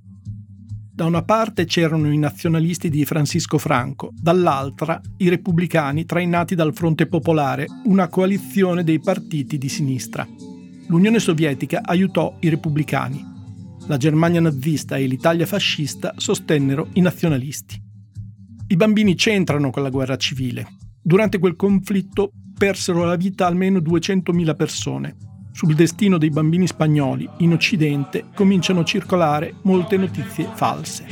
[0.96, 7.06] Da una parte c'erano i nazionalisti di Francisco Franco, dall'altra i repubblicani trainati dal Fronte
[7.06, 10.28] Popolare, una coalizione dei partiti di sinistra.
[10.88, 13.24] L'Unione Sovietica aiutò i repubblicani.
[13.88, 17.80] La Germania nazista e l'Italia fascista sostennero i nazionalisti.
[18.68, 20.68] I bambini c'entrano con la guerra civile,
[21.06, 25.16] Durante quel conflitto persero la vita almeno 200.000 persone.
[25.52, 31.06] Sul destino dei bambini spagnoli in Occidente cominciano a circolare molte notizie false.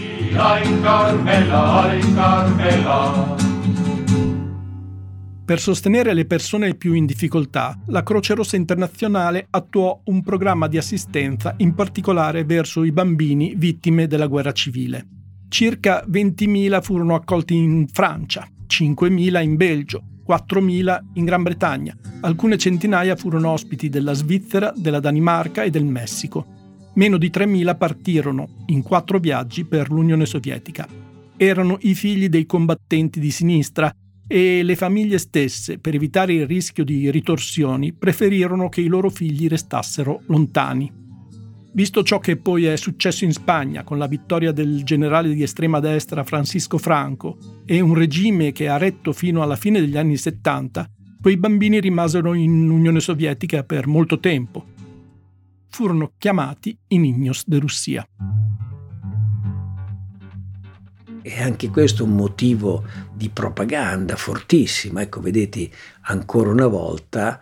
[5.43, 10.77] Per sostenere le persone più in difficoltà, la Croce Rossa Internazionale attuò un programma di
[10.77, 15.05] assistenza in particolare verso i bambini vittime della guerra civile.
[15.49, 21.93] Circa 20.000 furono accolti in Francia, 5.000 in Belgio, 4.000 in Gran Bretagna.
[22.21, 26.45] Alcune centinaia furono ospiti della Svizzera, della Danimarca e del Messico.
[26.93, 30.87] Meno di 3.000 partirono in quattro viaggi per l'Unione Sovietica.
[31.35, 33.93] Erano i figli dei combattenti di sinistra
[34.25, 39.49] e le famiglie stesse, per evitare il rischio di ritorsioni, preferirono che i loro figli
[39.49, 41.00] restassero lontani.
[41.73, 45.79] Visto ciò che poi è successo in Spagna con la vittoria del generale di estrema
[45.79, 50.89] destra Francisco Franco e un regime che ha retto fino alla fine degli anni 70,
[51.21, 54.65] quei bambini rimasero in Unione Sovietica per molto tempo.
[55.69, 58.05] Furono chiamati i Niños de Russia.
[61.21, 65.01] E anche questo è un motivo di propaganda fortissima.
[65.01, 65.69] Ecco, vedete,
[66.01, 67.39] ancora una volta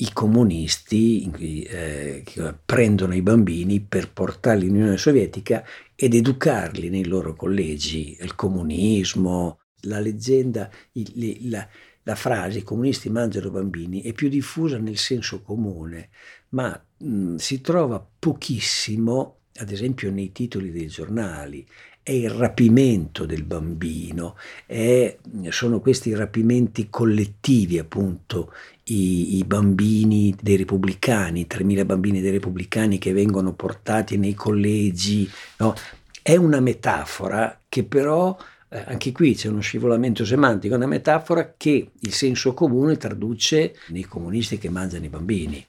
[0.00, 2.22] i comunisti eh,
[2.64, 5.64] prendono i bambini per portarli in Unione Sovietica
[5.96, 11.66] ed educarli nei loro collegi, il comunismo, la leggenda, il, la,
[12.04, 16.10] la, frase i comunisti mangiano bambini è più diffusa nel senso comune,
[16.50, 21.66] ma mh, si trova pochissimo, ad esempio nei titoli dei giornali.
[22.00, 25.18] È il rapimento del bambino, è,
[25.50, 28.50] sono questi rapimenti collettivi appunto,
[28.92, 35.74] i, i, bambini dei repubblicani, 3.000 bambini dei repubblicani che vengono portati nei collegi, no?
[36.22, 38.36] è una metafora che però
[38.70, 43.74] eh, anche qui c'è uno scivolamento semantico, è una metafora che il senso comune traduce
[43.88, 45.64] nei comunisti che mangiano i bambini.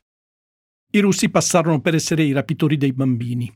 [0.91, 3.53] I russi passarono per essere i rapitori dei bambini.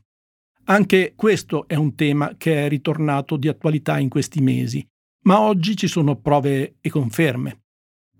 [0.66, 4.86] Anche questo è un tema che è ritornato di attualità in questi mesi,
[5.24, 7.63] ma oggi ci sono prove e conferme.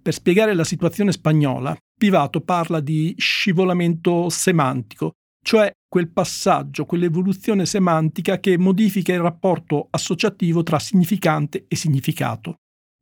[0.05, 5.12] Per spiegare la situazione spagnola, Pivato parla di scivolamento semantico,
[5.43, 12.57] cioè quel passaggio, quell'evoluzione semantica che modifica il rapporto associativo tra significante e significato.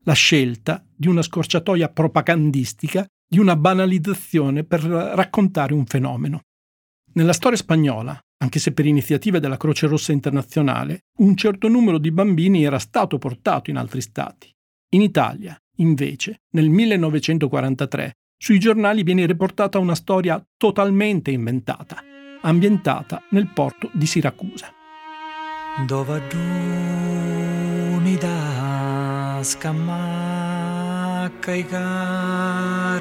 [0.05, 6.43] La scelta di una scorciatoia propagandistica, di una banalizzazione per raccontare un fenomeno.
[7.15, 12.13] Nella storia spagnola, anche se per iniziative della Croce Rossa Internazionale, un certo numero di
[12.13, 14.49] bambini era stato portato in altri stati.
[14.91, 22.03] In Italia, invece, nel 1943, sui giornali viene riportata una storia totalmente inventata,
[22.41, 24.73] ambientata nel porto di Siracusa.
[25.87, 26.21] Dove
[28.19, 30.73] da scammacca
[31.53, 33.01] i carritteri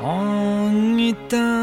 [0.00, 1.54] ogni tanto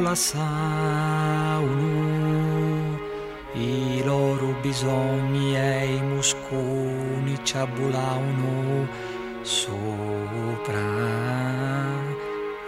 [0.00, 1.05] la sauno
[4.76, 8.86] bisogni e i musconi ci abbulavano
[9.40, 10.78] sopra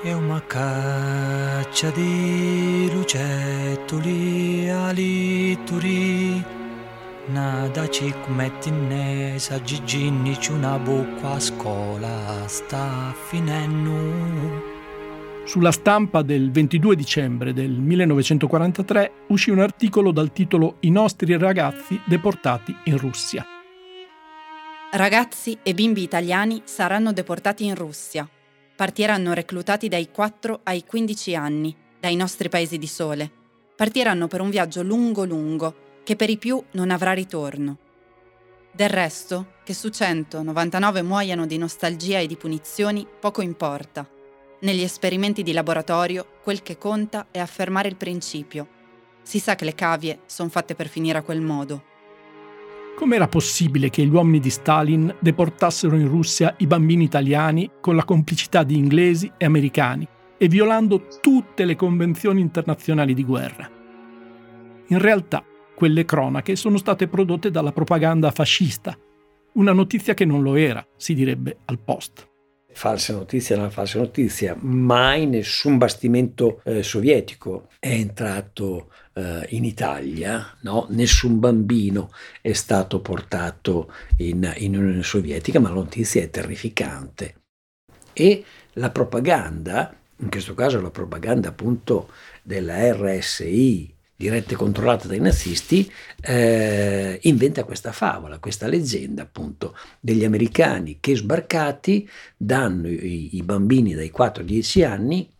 [0.03, 6.43] e una caccia di lucettoli alituri
[7.27, 14.78] Nada cikmettinne giginni una bucca a scuola sta finendo.
[15.49, 21.99] Sulla stampa del 22 dicembre del 1943 uscì un articolo dal titolo I nostri ragazzi
[22.05, 23.47] deportati in Russia.
[24.93, 28.29] Ragazzi e bimbi italiani saranno deportati in Russia.
[28.77, 33.31] Partiranno reclutati dai 4 ai 15 anni, dai nostri paesi di sole.
[33.75, 37.79] Partiranno per un viaggio lungo lungo che per i più non avrà ritorno.
[38.71, 44.07] Del resto, che su 199 muoiano di nostalgia e di punizioni, poco importa.
[44.61, 48.67] Negli esperimenti di laboratorio, quel che conta è affermare il principio.
[49.23, 51.85] Si sa che le cavie sono fatte per finire a quel modo.
[52.97, 58.05] Com'era possibile che gli uomini di Stalin deportassero in Russia i bambini italiani con la
[58.05, 63.71] complicità di inglesi e americani e violando tutte le convenzioni internazionali di guerra?
[64.89, 65.45] In realtà,
[65.77, 68.99] quelle cronache sono state prodotte dalla propaganda fascista,
[69.53, 72.29] una notizia che non lo era, si direbbe al post.
[72.79, 79.65] Falsa notizia è una falsa notizia, mai nessun bastimento eh, sovietico è entrato eh, in
[79.65, 80.87] Italia, no?
[80.91, 87.41] nessun bambino è stato portato in, in Unione Sovietica, ma la notizia è terrificante.
[88.13, 92.11] E la propaganda, in questo caso la propaganda appunto
[92.45, 95.89] della RSI, dirette e controllate dai nazisti,
[96.21, 103.95] eh, inventa questa favola, questa leggenda appunto degli americani che sbarcati danno i, i bambini
[103.95, 105.31] dai 4 ai 10 anni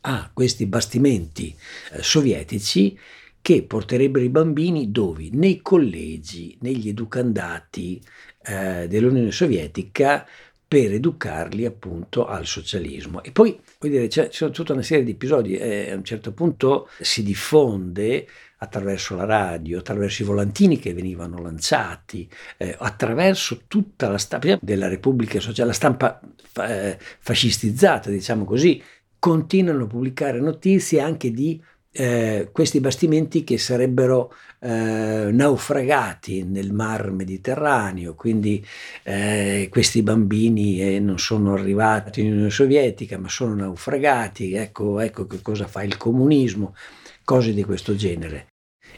[0.00, 1.54] a questi bastimenti
[1.92, 2.98] eh, sovietici
[3.40, 5.28] che porterebbero i bambini dove?
[5.30, 8.02] Nei collegi, negli educandati
[8.42, 10.26] eh, dell'Unione Sovietica
[10.74, 13.22] per educarli appunto al socialismo.
[13.22, 16.32] E poi, voglio dire, c'è, c'è tutta una serie di episodi, eh, a un certo
[16.32, 24.08] punto si diffonde attraverso la radio, attraverso i volantini che venivano lanciati, eh, attraverso tutta
[24.08, 26.20] la stampa della Repubblica Sociale, la stampa
[26.66, 28.82] eh, fascistizzata, diciamo così,
[29.20, 31.62] continuano a pubblicare notizie anche di
[31.96, 38.64] eh, questi bastimenti che sarebbero eh, naufragati nel mar Mediterraneo, quindi
[39.04, 45.26] eh, questi bambini eh, non sono arrivati in Unione Sovietica ma sono naufragati, ecco, ecco
[45.26, 46.74] che cosa fa il comunismo,
[47.22, 48.48] cose di questo genere.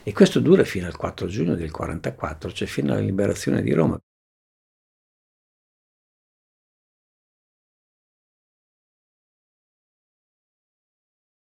[0.03, 3.99] E questo dura fino al 4 giugno del 1944, cioè fino alla liberazione di Roma.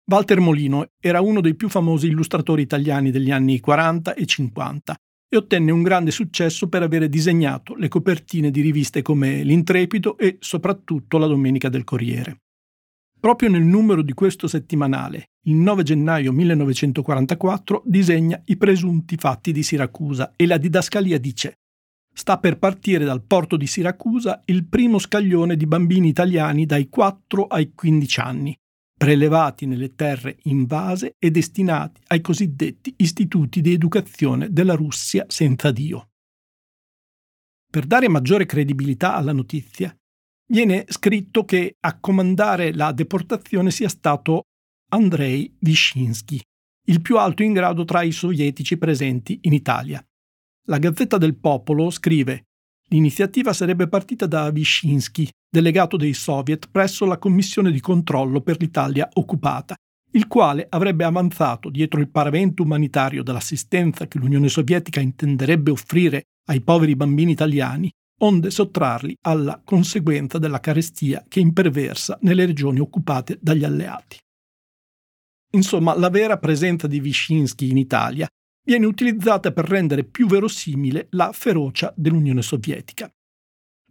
[0.07, 4.95] Walter Molino era uno dei più famosi illustratori italiani degli anni 40 e 50
[5.31, 10.37] e ottenne un grande successo per avere disegnato le copertine di riviste come L'Intrepido e
[10.41, 12.37] soprattutto La Domenica del Corriere.
[13.19, 19.63] Proprio nel numero di questo settimanale, il 9 gennaio 1944, disegna i presunti fatti di
[19.63, 21.61] Siracusa e la didascalia dice
[22.13, 27.47] Sta per partire dal porto di Siracusa il primo scaglione di bambini italiani dai 4
[27.47, 28.57] ai 15 anni,
[28.97, 36.11] prelevati nelle terre invase e destinati ai cosiddetti istituti di educazione della Russia senza Dio.
[37.71, 39.95] Per dare maggiore credibilità alla notizia,
[40.47, 44.45] viene scritto che a comandare la deportazione sia stato
[44.91, 46.41] Andrei Wyszynski,
[46.87, 50.05] il più alto in grado tra i sovietici presenti in Italia.
[50.67, 52.45] La Gazzetta del Popolo scrive
[52.89, 59.09] L'iniziativa sarebbe partita da Wyszynski, delegato dei soviet presso la Commissione di controllo per l'Italia
[59.13, 59.77] occupata,
[60.15, 66.61] il quale avrebbe avanzato dietro il paravento umanitario dell'assistenza che l'Unione Sovietica intenderebbe offrire ai
[66.61, 67.89] poveri bambini italiani,
[68.23, 74.19] onde sottrarli alla conseguenza della carestia che imperversa nelle regioni occupate dagli alleati.
[75.53, 78.27] Insomma, la vera presenza di Wyszynski in Italia
[78.67, 83.09] viene utilizzata per rendere più verosimile la ferocia dell'Unione Sovietica.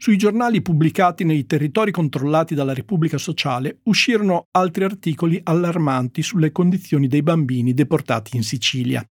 [0.04, 7.08] Sui giornali pubblicati nei territori controllati dalla Repubblica Sociale uscirono altri articoli allarmanti sulle condizioni
[7.08, 9.02] dei bambini deportati in Sicilia.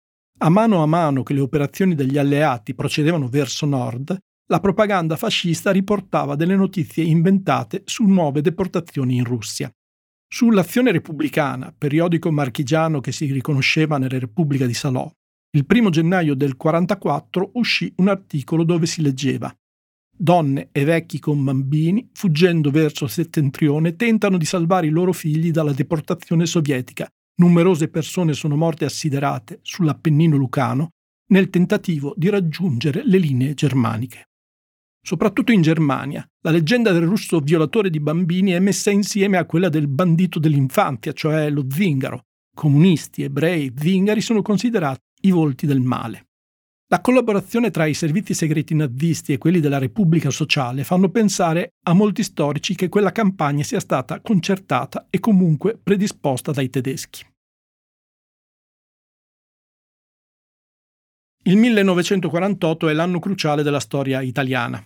[0.41, 4.15] A mano a mano che le operazioni degli alleati procedevano verso nord,
[4.51, 9.73] la propaganda fascista riportava delle notizie inventate su nuove deportazioni in Russia.
[10.29, 15.11] Sull'Azione Repubblicana, periodico marchigiano che si riconosceva nella Repubblica di Salò,
[15.55, 19.51] il primo gennaio del 44 uscì un articolo dove si leggeva
[20.23, 25.51] Donne e vecchi con bambini, fuggendo verso il settentrione, tentano di salvare i loro figli
[25.51, 27.09] dalla deportazione sovietica.
[27.41, 30.91] Numerose persone sono morte assiderate sull'Appennino lucano
[31.31, 34.29] nel tentativo di raggiungere le linee germaniche.
[35.05, 39.69] Soprattutto in Germania, la leggenda del russo violatore di bambini è messa insieme a quella
[39.69, 42.27] del bandito dell'infanzia, cioè lo zingaro.
[42.55, 46.27] Comunisti, ebrei, zingari sono considerati i volti del male.
[46.93, 51.95] La collaborazione tra i servizi segreti nazisti e quelli della Repubblica Sociale fanno pensare a
[51.95, 57.25] molti storici che quella campagna sia stata concertata e comunque predisposta dai tedeschi.
[61.45, 64.85] Il 1948 è l'anno cruciale della storia italiana.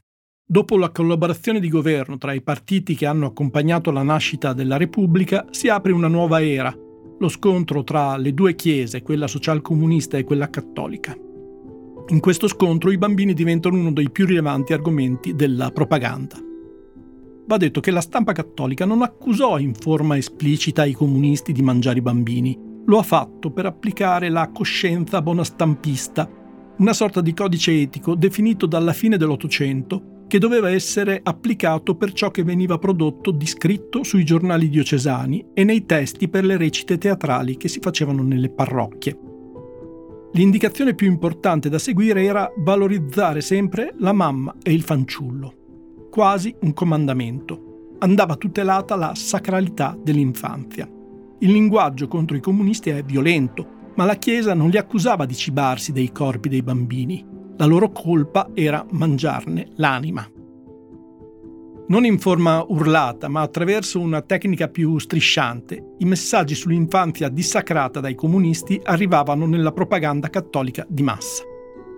[0.49, 5.47] Dopo la collaborazione di governo tra i partiti che hanno accompagnato la nascita della Repubblica,
[5.51, 6.73] si apre una nuova era,
[7.19, 11.26] lo scontro tra le due chiese, quella socialcomunista e quella cattolica.
[12.09, 16.37] In questo scontro i bambini diventano uno dei più rilevanti argomenti della propaganda.
[17.49, 21.99] Va detto che la stampa cattolica non accusò in forma esplicita i comunisti di mangiare
[21.99, 26.31] i bambini, lo ha fatto per applicare la coscienza bonastampista,
[26.79, 32.31] una sorta di codice etico definito dalla fine dell'Ottocento che doveva essere applicato per ciò
[32.31, 37.57] che veniva prodotto di scritto sui giornali diocesani e nei testi per le recite teatrali
[37.57, 39.26] che si facevano nelle parrocchie.
[40.37, 46.75] L'indicazione più importante da seguire era valorizzare sempre la mamma e il fanciullo, quasi un
[46.75, 47.95] comandamento.
[48.01, 50.87] Andava tutelata la sacralità dell'infanzia.
[51.39, 55.93] Il linguaggio contro i comunisti è violento, ma la Chiesa non li accusava di cibarsi
[55.93, 57.25] dei corpi dei bambini.
[57.57, 60.29] La loro colpa era mangiarne l'anima
[61.89, 68.15] non in forma urlata, ma attraverso una tecnica più strisciante, i messaggi sull'infanzia dissacrata dai
[68.15, 71.45] comunisti arrivavano nella propaganda cattolica di massa.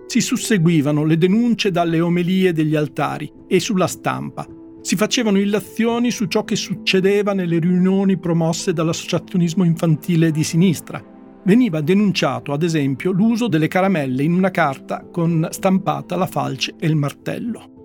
[0.05, 4.45] Si susseguivano le denunce dalle omelie degli altari e sulla stampa.
[4.81, 11.03] Si facevano illazioni su ciò che succedeva nelle riunioni promosse dall'associazionismo infantile di sinistra.
[11.43, 16.87] Veniva denunciato, ad esempio, l'uso delle caramelle in una carta con stampata la falce e
[16.87, 17.77] il martello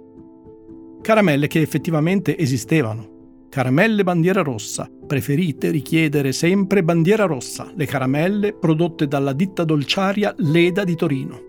[1.05, 3.47] caramelle che effettivamente esistevano.
[3.51, 10.83] Caramelle bandiera rossa, preferite richiedere sempre bandiera rossa, le caramelle prodotte dalla ditta dolciaria Leda
[10.83, 11.41] di Torino.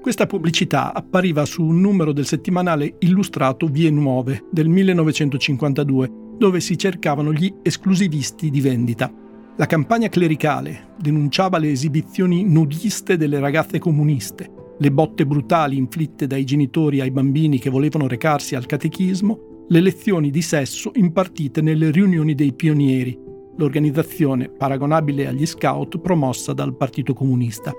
[0.00, 6.78] Questa pubblicità appariva su un numero del settimanale illustrato Vie Nuove del 1952, dove si
[6.78, 9.12] cercavano gli esclusivisti di vendita.
[9.56, 14.50] La campagna clericale denunciava le esibizioni nudiste delle ragazze comuniste,
[14.80, 20.30] le botte brutali inflitte dai genitori ai bambini che volevano recarsi al catechismo, le lezioni
[20.30, 23.16] di sesso impartite nelle riunioni dei pionieri,
[23.58, 27.72] l'organizzazione paragonabile agli scout promossa dal Partito Comunista.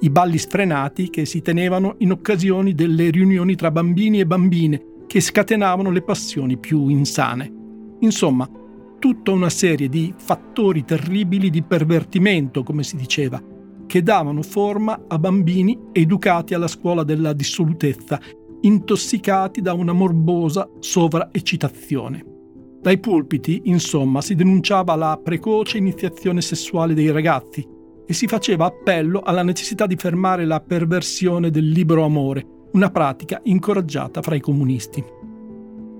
[0.00, 5.20] I balli sfrenati che si tenevano in occasione delle riunioni tra bambini e bambine che
[5.20, 7.52] scatenavano le passioni più insane.
[8.00, 8.48] Insomma,
[8.98, 13.42] tutta una serie di fattori terribili di pervertimento, come si diceva,
[13.90, 18.20] che davano forma a bambini educati alla scuola della dissolutezza,
[18.60, 22.24] intossicati da una morbosa sovraeccitazione.
[22.80, 27.66] Dai pulpiti, insomma, si denunciava la precoce iniziazione sessuale dei ragazzi
[28.06, 33.40] e si faceva appello alla necessità di fermare la perversione del libero amore, una pratica
[33.42, 35.04] incoraggiata fra i comunisti.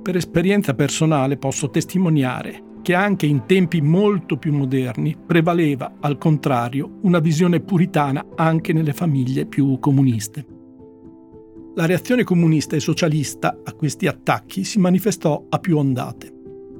[0.01, 6.99] Per esperienza personale posso testimoniare che anche in tempi molto più moderni prevaleva, al contrario,
[7.03, 10.59] una visione puritana anche nelle famiglie più comuniste.
[11.76, 16.35] La reazione comunista e socialista a questi attacchi si manifestò a più ondate.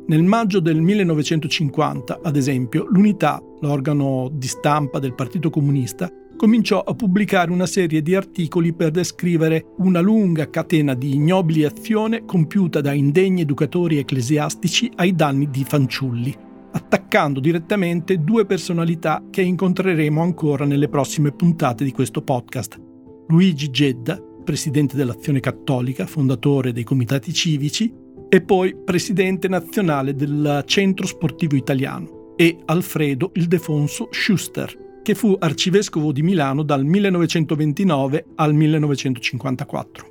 [0.09, 6.95] Nel maggio del 1950, ad esempio, l'Unità, l'organo di stampa del Partito Comunista, cominciò a
[6.95, 12.95] pubblicare una serie di articoli per descrivere una lunga catena di ignobili azioni compiuta da
[12.95, 16.35] indegni educatori ecclesiastici ai danni di fanciulli,
[16.73, 22.81] attaccando direttamente due personalità che incontreremo ancora nelle prossime puntate di questo podcast.
[23.29, 27.93] Luigi Gedda, presidente dell'Azione Cattolica, fondatore dei comitati civici,
[28.31, 36.13] e poi presidente nazionale del Centro Sportivo Italiano, e Alfredo Ildefonso Schuster, che fu arcivescovo
[36.13, 40.09] di Milano dal 1929 al 1954.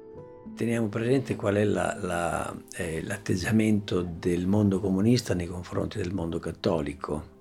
[0.55, 6.39] Teniamo presente qual è la, la, eh, l'atteggiamento del mondo comunista nei confronti del mondo
[6.39, 7.37] cattolico,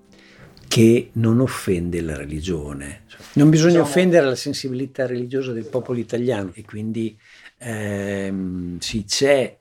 [0.67, 3.03] che non offende la religione.
[3.33, 3.89] Non bisogna diciamo...
[3.89, 7.19] offendere la sensibilità religiosa del popolo italiano e quindi
[7.57, 9.58] ehm, sì, c'è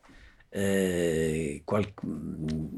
[0.51, 1.93] eh, qual-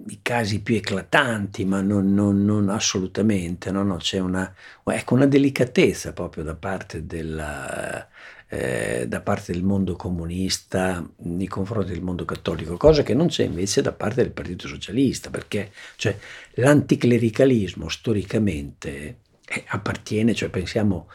[0.08, 3.82] i casi più eclatanti, ma non, non, non assolutamente, no?
[3.82, 4.52] No, c'è una,
[4.84, 8.08] ecco, una, delicatezza proprio da parte, della,
[8.48, 13.44] eh, da parte, del mondo comunista nei confronti del mondo cattolico, cosa che non c'è
[13.44, 16.16] invece da parte del Partito Socialista, perché cioè,
[16.54, 21.08] l'anticlericalismo storicamente eh, appartiene, cioè pensiamo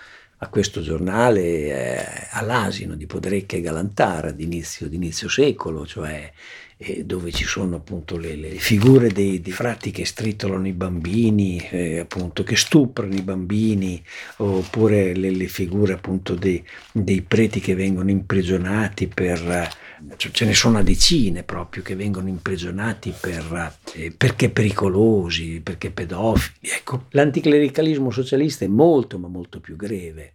[0.46, 6.32] a questo giornale eh, all'asino di Podrecca e Galantara d'inizio, d'inizio secolo, cioè
[6.78, 11.58] eh, dove ci sono appunto le, le figure dei, dei, frati che stritolano i bambini,
[11.72, 14.02] eh, appunto che stuprano i bambini,
[14.38, 19.84] oppure le, le figure appunto dei, dei, preti che vengono imprigionati per...
[20.18, 25.89] Cioè, ce ne sono a decine proprio che vengono imprigionati per, eh, perché pericolosi, perché
[25.89, 26.70] pedofili.
[26.76, 30.34] Ecco, l'anticlericalismo socialista è molto ma molto più greve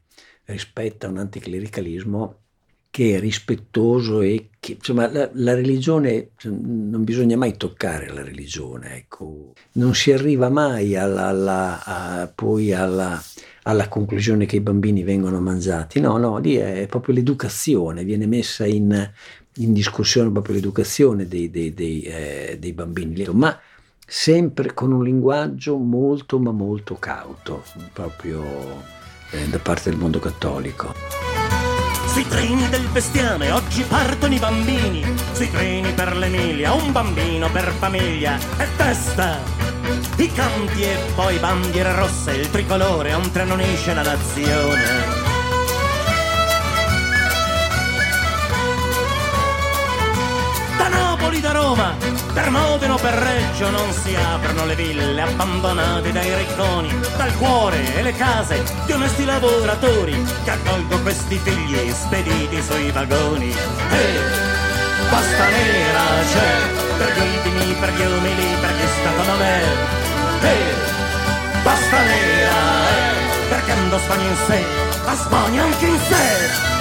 [0.51, 2.41] rispetto a un anticlericalismo
[2.91, 8.23] che è rispettoso e che insomma la, la, religione cioè, non bisogna mai toccare la
[8.23, 9.53] religione ecco.
[9.73, 13.23] Non si arriva mai alla, alla, a, poi alla,
[13.63, 16.01] alla, conclusione che i bambini vengono mangiati.
[16.01, 19.11] No no lì è proprio l'educazione viene messa in,
[19.59, 23.25] in discussione proprio l'educazione dei, dei, dei, eh, dei bambini.
[23.33, 23.57] Ma
[24.05, 28.99] sempre con un linguaggio molto ma molto cauto proprio
[29.31, 30.95] eh, da parte del mondo cattolico
[32.13, 37.73] sui treni del bestiame oggi partono i bambini, sui treni per l'Emilia un bambino per
[37.79, 39.39] famiglia e testa.
[40.17, 45.30] I canti e poi bandiere rosse, il tricolore, un treno unisce la nazione.
[52.51, 57.95] Per Modena o per Reggio non si aprono le ville abbandonate dai ricconi, dal cuore
[57.95, 63.51] e le case di onesti lavoratori che accolgo questi figli spediti sui vagoni.
[63.51, 64.21] E
[65.11, 69.63] basta nera c'è per gli ultimi, per gli umili, per chi stato non è.
[70.43, 70.57] E
[71.63, 74.65] basta nera è perché ando Spagna in sé,
[75.05, 76.80] la Spagna anche in sé.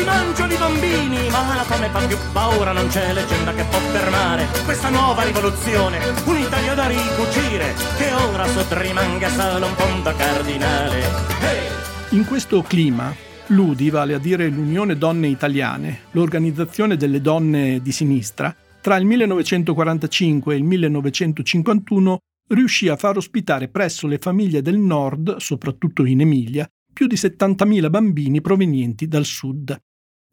[0.00, 3.78] Si mangiano i bambini, ma la fame fa più paura, non c'è leggenda che può
[3.78, 10.98] fermare questa nuova rivoluzione, un'Italia da ricucire, che ora sottrimanga solo un fondo cardinale.
[11.40, 11.68] Hey!
[12.10, 13.12] In questo clima,
[13.48, 20.54] l'UDI, vale a dire l'Unione Donne Italiane, l'organizzazione delle donne di sinistra, tra il 1945
[20.54, 26.68] e il 1951 riuscì a far ospitare presso le famiglie del nord, soprattutto in Emilia,
[26.92, 29.76] più di 70.000 bambini provenienti dal sud.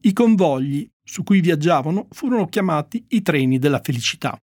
[0.01, 4.38] I convogli su cui viaggiavano furono chiamati i treni della felicità.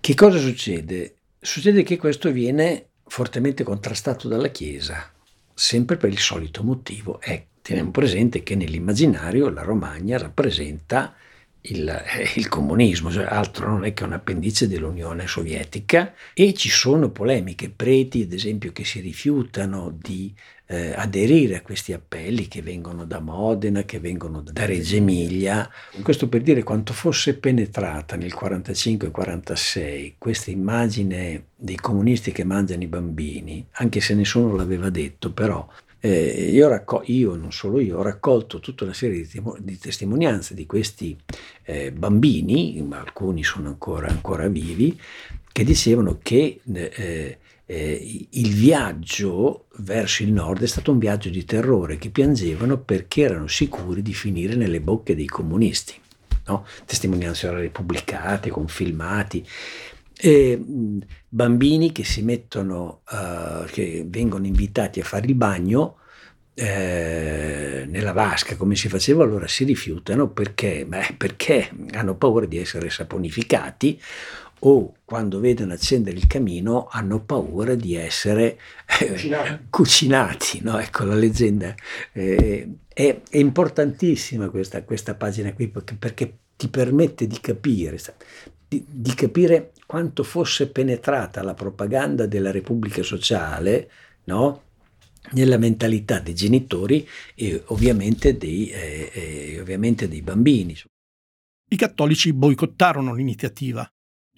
[0.09, 1.17] Che cosa succede?
[1.39, 5.13] Succede che questo viene fortemente contrastato dalla Chiesa,
[5.53, 7.21] sempre per il solito motivo.
[7.21, 11.15] E teniamo presente che nell'immaginario la Romagna rappresenta
[11.63, 16.69] il, eh, il, comunismo, cioè altro non è che un appendice dell'Unione Sovietica e ci
[16.69, 20.33] sono polemiche, preti ad esempio che si rifiutano di
[20.71, 25.69] eh, aderire a questi appelli che vengono da Modena, che vengono da Reggio Emilia.
[26.03, 32.87] Questo per dire quanto fosse penetrata nel 45-46 questa immagine dei comunisti che mangiano i
[32.87, 35.67] bambini, anche se nessuno l'aveva detto, però
[36.01, 39.79] eh, io, raccol- io, non solo io, ho raccolto tutta una serie di, timo- di
[39.79, 41.17] testimonianze di questi
[41.65, 44.99] eh, bambini, ma alcuni sono ancora, ancora vivi,
[45.51, 47.39] che dicevano che eh,
[47.71, 53.23] eh, il viaggio verso il nord è stato un viaggio di terrore, che piangevano perché
[53.23, 55.95] erano sicuri di finire nelle bocche dei comunisti.
[56.47, 56.65] No?
[56.87, 59.47] Testimonianze pubblicate con filmati.
[60.21, 60.61] E,
[61.29, 65.97] bambini che si mettono, uh, che vengono invitati a fare il bagno
[66.61, 72.59] eh, nella vasca come si faceva, allora si rifiutano perché, beh, perché hanno paura di
[72.59, 74.01] essere saponificati
[74.61, 78.59] o quando vedono accendere il camino hanno paura di essere
[79.01, 80.61] eh, cucinati.
[80.63, 80.79] No?
[80.81, 81.73] Ecco la leggenda.
[82.13, 87.99] Eh, è, è, importantissima questa, questa, pagina qui perché, perché, ti permette di capire,
[88.69, 93.91] di, di capire quanto fosse penetrata la propaganda della Repubblica Sociale
[94.25, 94.63] no?
[95.33, 100.77] nella mentalità dei genitori e ovviamente dei, eh, eh, ovviamente dei bambini.
[101.71, 103.89] I cattolici boicottarono l'iniziativa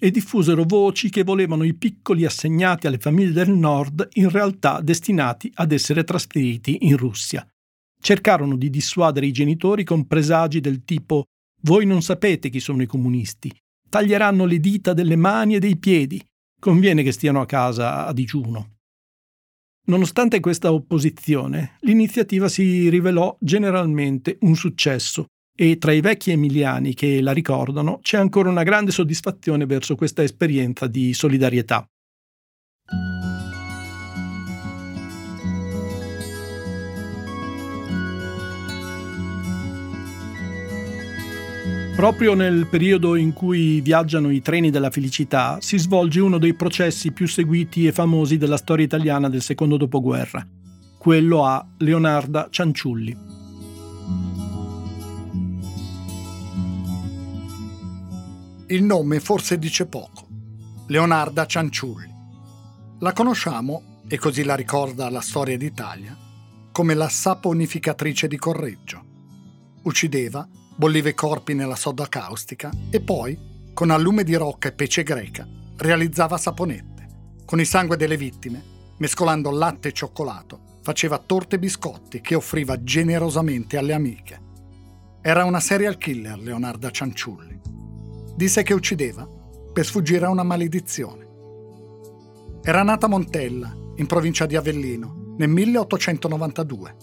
[0.02, 5.50] e diffusero voci che volevano i piccoli assegnati alle famiglie del nord in realtà destinati
[5.56, 7.46] ad essere trasferiti in Russia.
[8.00, 11.24] Cercarono di dissuadere i genitori con presagi del tipo
[11.62, 13.52] voi non sapete chi sono i comunisti,
[13.91, 16.24] taglieranno le dita delle mani e dei piedi,
[16.59, 18.76] conviene che stiano a casa a digiuno.
[19.86, 27.20] Nonostante questa opposizione, l'iniziativa si rivelò generalmente un successo e tra i vecchi emiliani che
[27.20, 31.84] la ricordano c'è ancora una grande soddisfazione verso questa esperienza di solidarietà.
[42.01, 47.12] Proprio nel periodo in cui viaggiano i treni della felicità si svolge uno dei processi
[47.12, 50.48] più seguiti e famosi della storia italiana del secondo dopoguerra,
[50.96, 53.18] quello a Leonarda Cianciulli.
[58.68, 60.26] Il nome forse dice poco.
[60.86, 62.14] Leonarda Cianciulli.
[63.01, 66.16] La conosciamo, e così la ricorda la storia d'Italia,
[66.72, 69.05] come la saponificatrice di Correggio.
[69.82, 70.48] Uccideva
[70.80, 73.38] bolliva i corpi nella soda caustica e poi,
[73.74, 77.08] con allume di rocca e pece greca, realizzava saponette.
[77.44, 78.64] Con il sangue delle vittime,
[78.96, 84.40] mescolando latte e cioccolato, faceva torte e biscotti che offriva generosamente alle amiche.
[85.20, 87.60] Era una serial killer Leonarda Cianciulli.
[88.34, 89.28] Disse che uccideva
[89.74, 91.26] per sfuggire a una maledizione.
[92.62, 96.96] Era nata a Montella, in provincia di Avellino, nel 1892.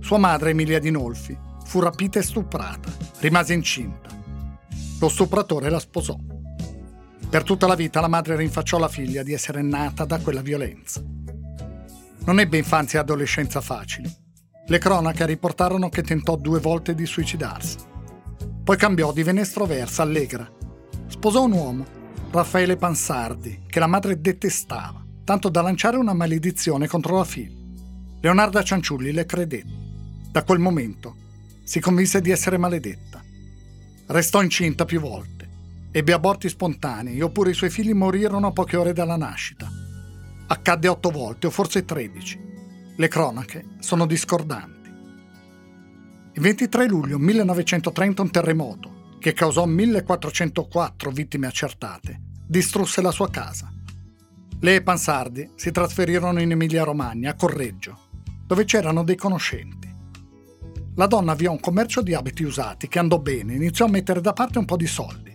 [0.00, 2.90] Sua madre, Emilia Dinolfi, fu rapita e stuprata,
[3.20, 4.08] rimase incinta.
[5.00, 6.16] Lo stupratore la sposò.
[7.28, 11.02] Per tutta la vita la madre rinfacciò alla figlia di essere nata da quella violenza.
[12.24, 14.08] Non ebbe infanzia e adolescenza facili.
[14.66, 17.78] Le cronache riportarono che tentò due volte di suicidarsi.
[18.62, 20.48] Poi cambiò, divenne estroversa, allegra.
[21.08, 21.84] Sposò un uomo,
[22.30, 27.58] Raffaele Pansardi, che la madre detestava, tanto da lanciare una maledizione contro la figlia.
[28.20, 29.80] Leonarda Cianciulli le credette.
[30.30, 31.16] Da quel momento
[31.62, 33.22] si convinse di essere maledetta.
[34.06, 35.48] Restò incinta più volte.
[35.90, 39.70] Ebbe aborti spontanei, oppure i suoi figli morirono a poche ore dalla nascita.
[40.46, 42.40] Accadde otto volte, o forse tredici.
[42.96, 44.90] Le cronache sono discordanti.
[46.34, 53.70] Il 23 luglio 1930 un terremoto, che causò 1404 vittime accertate, distrusse la sua casa.
[54.60, 57.98] Lei e Pansardi si trasferirono in Emilia-Romagna, a Correggio,
[58.46, 59.91] dove c'erano dei conoscenti.
[60.96, 64.34] La donna avviò un commercio di abiti usati che andò bene, iniziò a mettere da
[64.34, 65.34] parte un po' di soldi.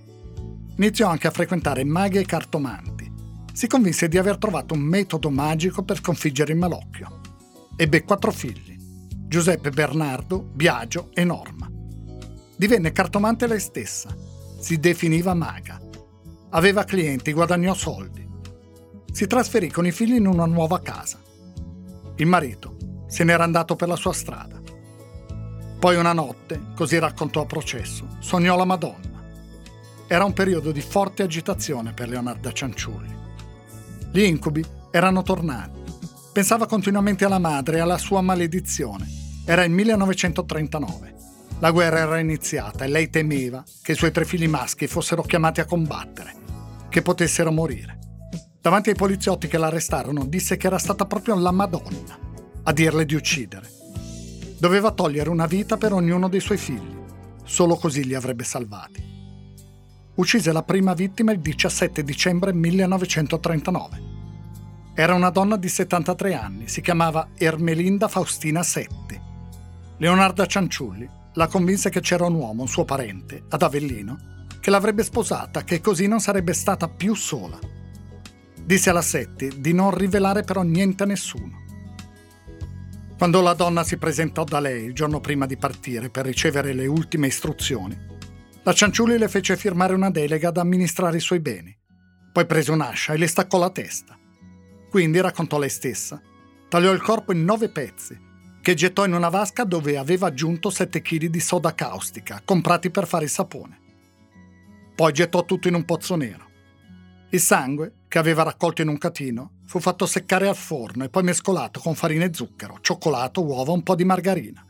[0.76, 3.12] Iniziò anche a frequentare maghe e cartomanti.
[3.54, 7.22] Si convinse di aver trovato un metodo magico per sconfiggere il malocchio.
[7.76, 8.78] Ebbe quattro figli,
[9.28, 11.68] Giuseppe, Bernardo, Biagio e Norma.
[12.56, 14.16] Divenne cartomante lei stessa,
[14.60, 15.82] si definiva maga.
[16.50, 18.26] Aveva clienti, guadagnò soldi.
[19.12, 21.20] Si trasferì con i figli in una nuova casa.
[22.18, 22.78] Il marito
[23.08, 24.57] se n'era andato per la sua strada.
[25.80, 29.22] Poi una notte, così raccontò a processo, sognò la Madonna.
[30.08, 33.16] Era un periodo di forte agitazione per Leonarda Cianciulli.
[34.12, 35.80] Gli incubi erano tornati.
[36.34, 39.08] Pensava continuamente alla madre e alla sua maledizione.
[39.46, 41.16] Era il 1939.
[41.60, 45.60] La guerra era iniziata e lei temeva che i suoi tre figli maschi fossero chiamati
[45.60, 46.34] a combattere,
[46.90, 48.00] che potessero morire.
[48.60, 52.18] Davanti ai poliziotti che l'arrestarono disse che era stata proprio la Madonna
[52.64, 53.77] a dirle di uccidere
[54.60, 56.98] Doveva togliere una vita per ognuno dei suoi figli.
[57.44, 59.04] Solo così li avrebbe salvati.
[60.16, 64.02] Uccise la prima vittima il 17 dicembre 1939.
[64.96, 69.22] Era una donna di 73 anni, si chiamava Ermelinda Faustina Setti.
[69.98, 75.04] Leonarda Cianciulli la convinse che c'era un uomo, un suo parente, ad Avellino, che l'avrebbe
[75.04, 77.60] sposata, che così non sarebbe stata più sola.
[78.60, 81.66] Disse alla Setti di non rivelare però niente a nessuno.
[83.18, 86.86] Quando la donna si presentò da lei il giorno prima di partire per ricevere le
[86.86, 87.98] ultime istruzioni,
[88.62, 91.76] la Cianciulli le fece firmare una delega ad amministrare i suoi beni.
[92.32, 94.16] Poi prese un'ascia e le staccò la testa.
[94.92, 96.22] Quindi, raccontò lei stessa,
[96.70, 98.16] tagliò il corpo in nove pezzi,
[98.62, 103.08] che gettò in una vasca dove aveva aggiunto 7 kg di soda caustica, comprati per
[103.08, 103.80] fare il sapone.
[104.94, 106.47] Poi gettò tutto in un pozzo nero.
[107.30, 111.24] Il sangue, che aveva raccolto in un catino, fu fatto seccare al forno e poi
[111.24, 114.66] mescolato con farina e zucchero, cioccolato, uova e un po' di margarina.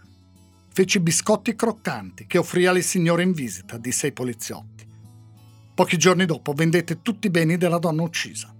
[0.74, 4.88] Feci biscotti croccanti che offrì alle signore in visita, disse ai poliziotti.
[5.76, 8.52] Pochi giorni dopo vendette tutti i beni della donna uccisa.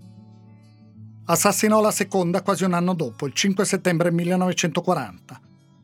[1.26, 5.42] Assassinò la seconda quasi un anno dopo, il 5 settembre 1940.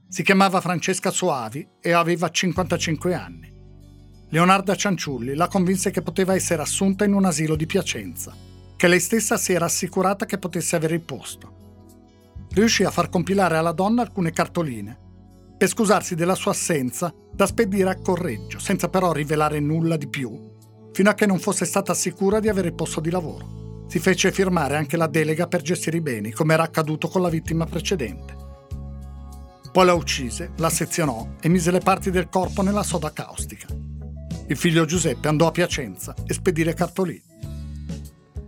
[0.08, 3.53] Si chiamava Francesca Soavi e aveva 55 anni.
[4.34, 8.34] Leonarda Cianciulli la convinse che poteva essere assunta in un asilo di Piacenza,
[8.76, 12.48] che lei stessa si era assicurata che potesse avere il posto.
[12.50, 14.98] Riuscì a far compilare alla donna alcune cartoline
[15.56, 20.56] per scusarsi della sua assenza da spedire a Correggio, senza però rivelare nulla di più,
[20.94, 23.86] fino a che non fosse stata sicura di avere il posto di lavoro.
[23.88, 27.30] Si fece firmare anche la delega per gestire i beni, come era accaduto con la
[27.30, 28.36] vittima precedente.
[29.72, 33.83] Poi la uccise, la sezionò e mise le parti del corpo nella soda caustica.
[34.46, 37.22] Il figlio Giuseppe andò a Piacenza e spedì le cartoline.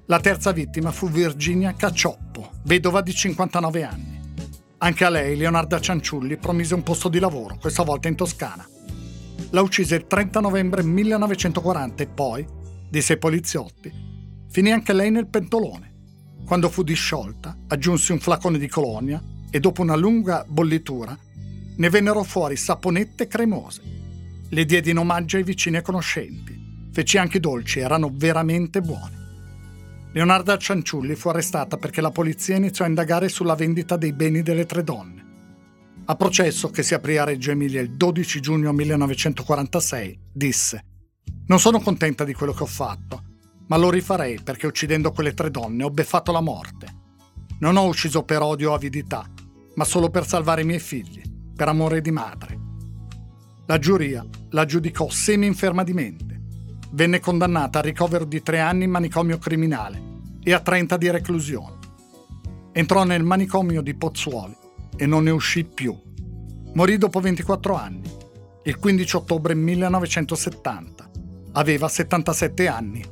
[0.07, 4.21] La terza vittima fu Virginia Caccioppo, vedova di 59 anni.
[4.79, 8.67] Anche a lei Leonarda Cianciulli promise un posto di lavoro, questa volta in Toscana.
[9.51, 12.45] La uccise il 30 novembre 1940 e poi,
[12.89, 13.91] disse ai poliziotti,
[14.49, 15.93] finì anche lei nel pentolone.
[16.45, 21.17] Quando fu disciolta, aggiunse un flacone di colonia e dopo una lunga bollitura
[21.77, 24.04] ne vennero fuori saponette cremose.
[24.55, 26.87] Le diedi in omaggio ai vicini e conoscenti.
[26.93, 29.13] Feci anche i dolci, erano veramente buoni.
[30.13, 34.65] Leonarda Cianciulli fu arrestata perché la polizia iniziò a indagare sulla vendita dei beni delle
[34.65, 35.25] tre donne.
[36.05, 40.85] A processo che si aprì a Reggio Emilia il 12 giugno 1946, disse
[41.47, 43.23] Non sono contenta di quello che ho fatto,
[43.67, 46.87] ma lo rifarei perché uccidendo quelle tre donne ho beffato la morte.
[47.59, 49.29] Non ho ucciso per odio o avidità,
[49.73, 51.21] ma solo per salvare i miei figli,
[51.53, 52.64] per amore di madre.
[53.67, 56.41] La giuria la giudicò semi-inferma di mente.
[56.91, 59.99] Venne condannata al ricovero di tre anni in manicomio criminale
[60.43, 61.77] e a 30 di reclusione.
[62.71, 64.55] Entrò nel manicomio di Pozzuoli
[64.95, 65.97] e non ne uscì più.
[66.75, 68.07] Morì dopo 24 anni,
[68.65, 71.09] il 15 ottobre 1970.
[71.53, 73.03] Aveva 77 anni.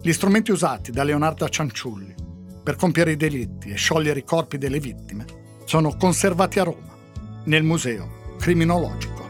[0.00, 2.14] Gli strumenti usati da Leonardo Cianciulli
[2.62, 5.26] per compiere i delitti e sciogliere i corpi delle vittime
[5.66, 6.96] sono conservati a Roma,
[7.44, 9.27] nel Museo Criminologico.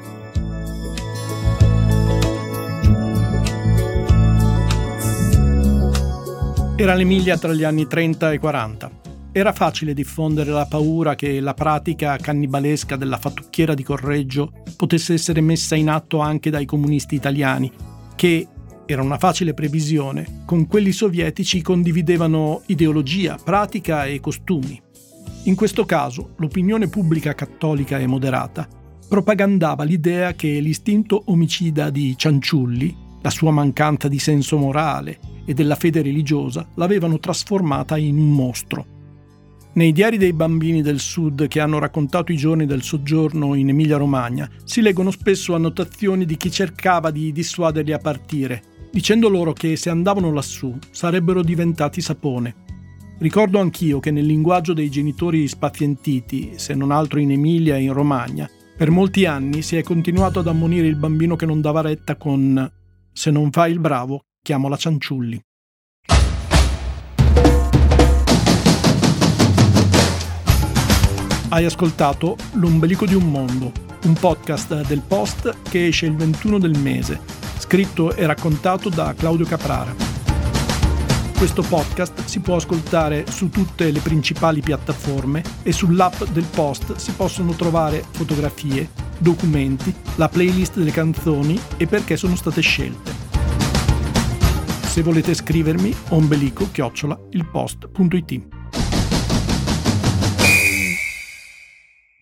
[6.81, 8.91] Era l'Emilia tra gli anni 30 e 40.
[9.33, 15.41] Era facile diffondere la paura che la pratica cannibalesca della fattucchiera di Correggio potesse essere
[15.41, 17.69] messa in atto anche dai comunisti italiani,
[18.15, 18.47] che,
[18.87, 24.81] era una facile previsione, con quelli sovietici condividevano ideologia, pratica e costumi.
[25.47, 28.69] In questo caso, l'opinione pubblica cattolica e moderata
[29.09, 35.75] propagandava l'idea che l'istinto omicida di Cianciulli, la sua mancanza di senso morale e della
[35.75, 38.87] fede religiosa l'avevano trasformata in un mostro.
[39.75, 44.51] Nei diari dei bambini del sud che hanno raccontato i giorni del soggiorno in Emilia-Romagna
[44.65, 49.91] si leggono spesso annotazioni di chi cercava di dissuaderli a partire, dicendo loro che se
[49.91, 52.67] andavano lassù sarebbero diventati sapone.
[53.19, 57.93] Ricordo anch'io che nel linguaggio dei genitori spazientiti, se non altro in Emilia e in
[57.93, 62.17] Romagna, per molti anni si è continuato ad ammonire il bambino che non dava retta
[62.17, 62.71] con
[63.13, 65.41] se non fai il bravo, chiamo la Cianciulli.
[71.51, 73.73] Hai ascoltato L'ombelico di un mondo,
[74.05, 77.21] un podcast del Post che esce il 21 del mese,
[77.59, 80.08] scritto e raccontato da Claudio Caprara.
[81.39, 87.13] Questo podcast si può ascoltare su tutte le principali piattaforme e sull'app del Post si
[87.13, 93.13] possono trovare fotografie, documenti, la playlist delle canzoni e perché sono state scelte.
[94.83, 98.49] Se volete scrivermi, ombelico-ilpost.it.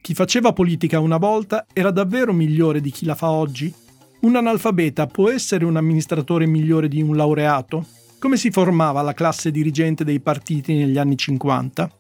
[0.03, 3.73] Chi faceva politica una volta era davvero migliore di chi la fa oggi?
[4.21, 7.96] Un analfabeta può essere un amministratore migliore di un laureato?
[8.19, 11.91] Come si formava la classe dirigente dei partiti negli anni 50?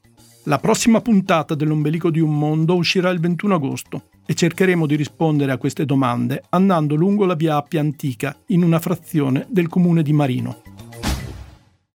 [0.44, 5.52] La prossima puntata dell'Ombelico di un Mondo uscirà il 21 agosto e cercheremo di rispondere
[5.52, 10.14] a queste domande andando lungo la via Appia Antica in una frazione del comune di
[10.14, 10.65] Marino.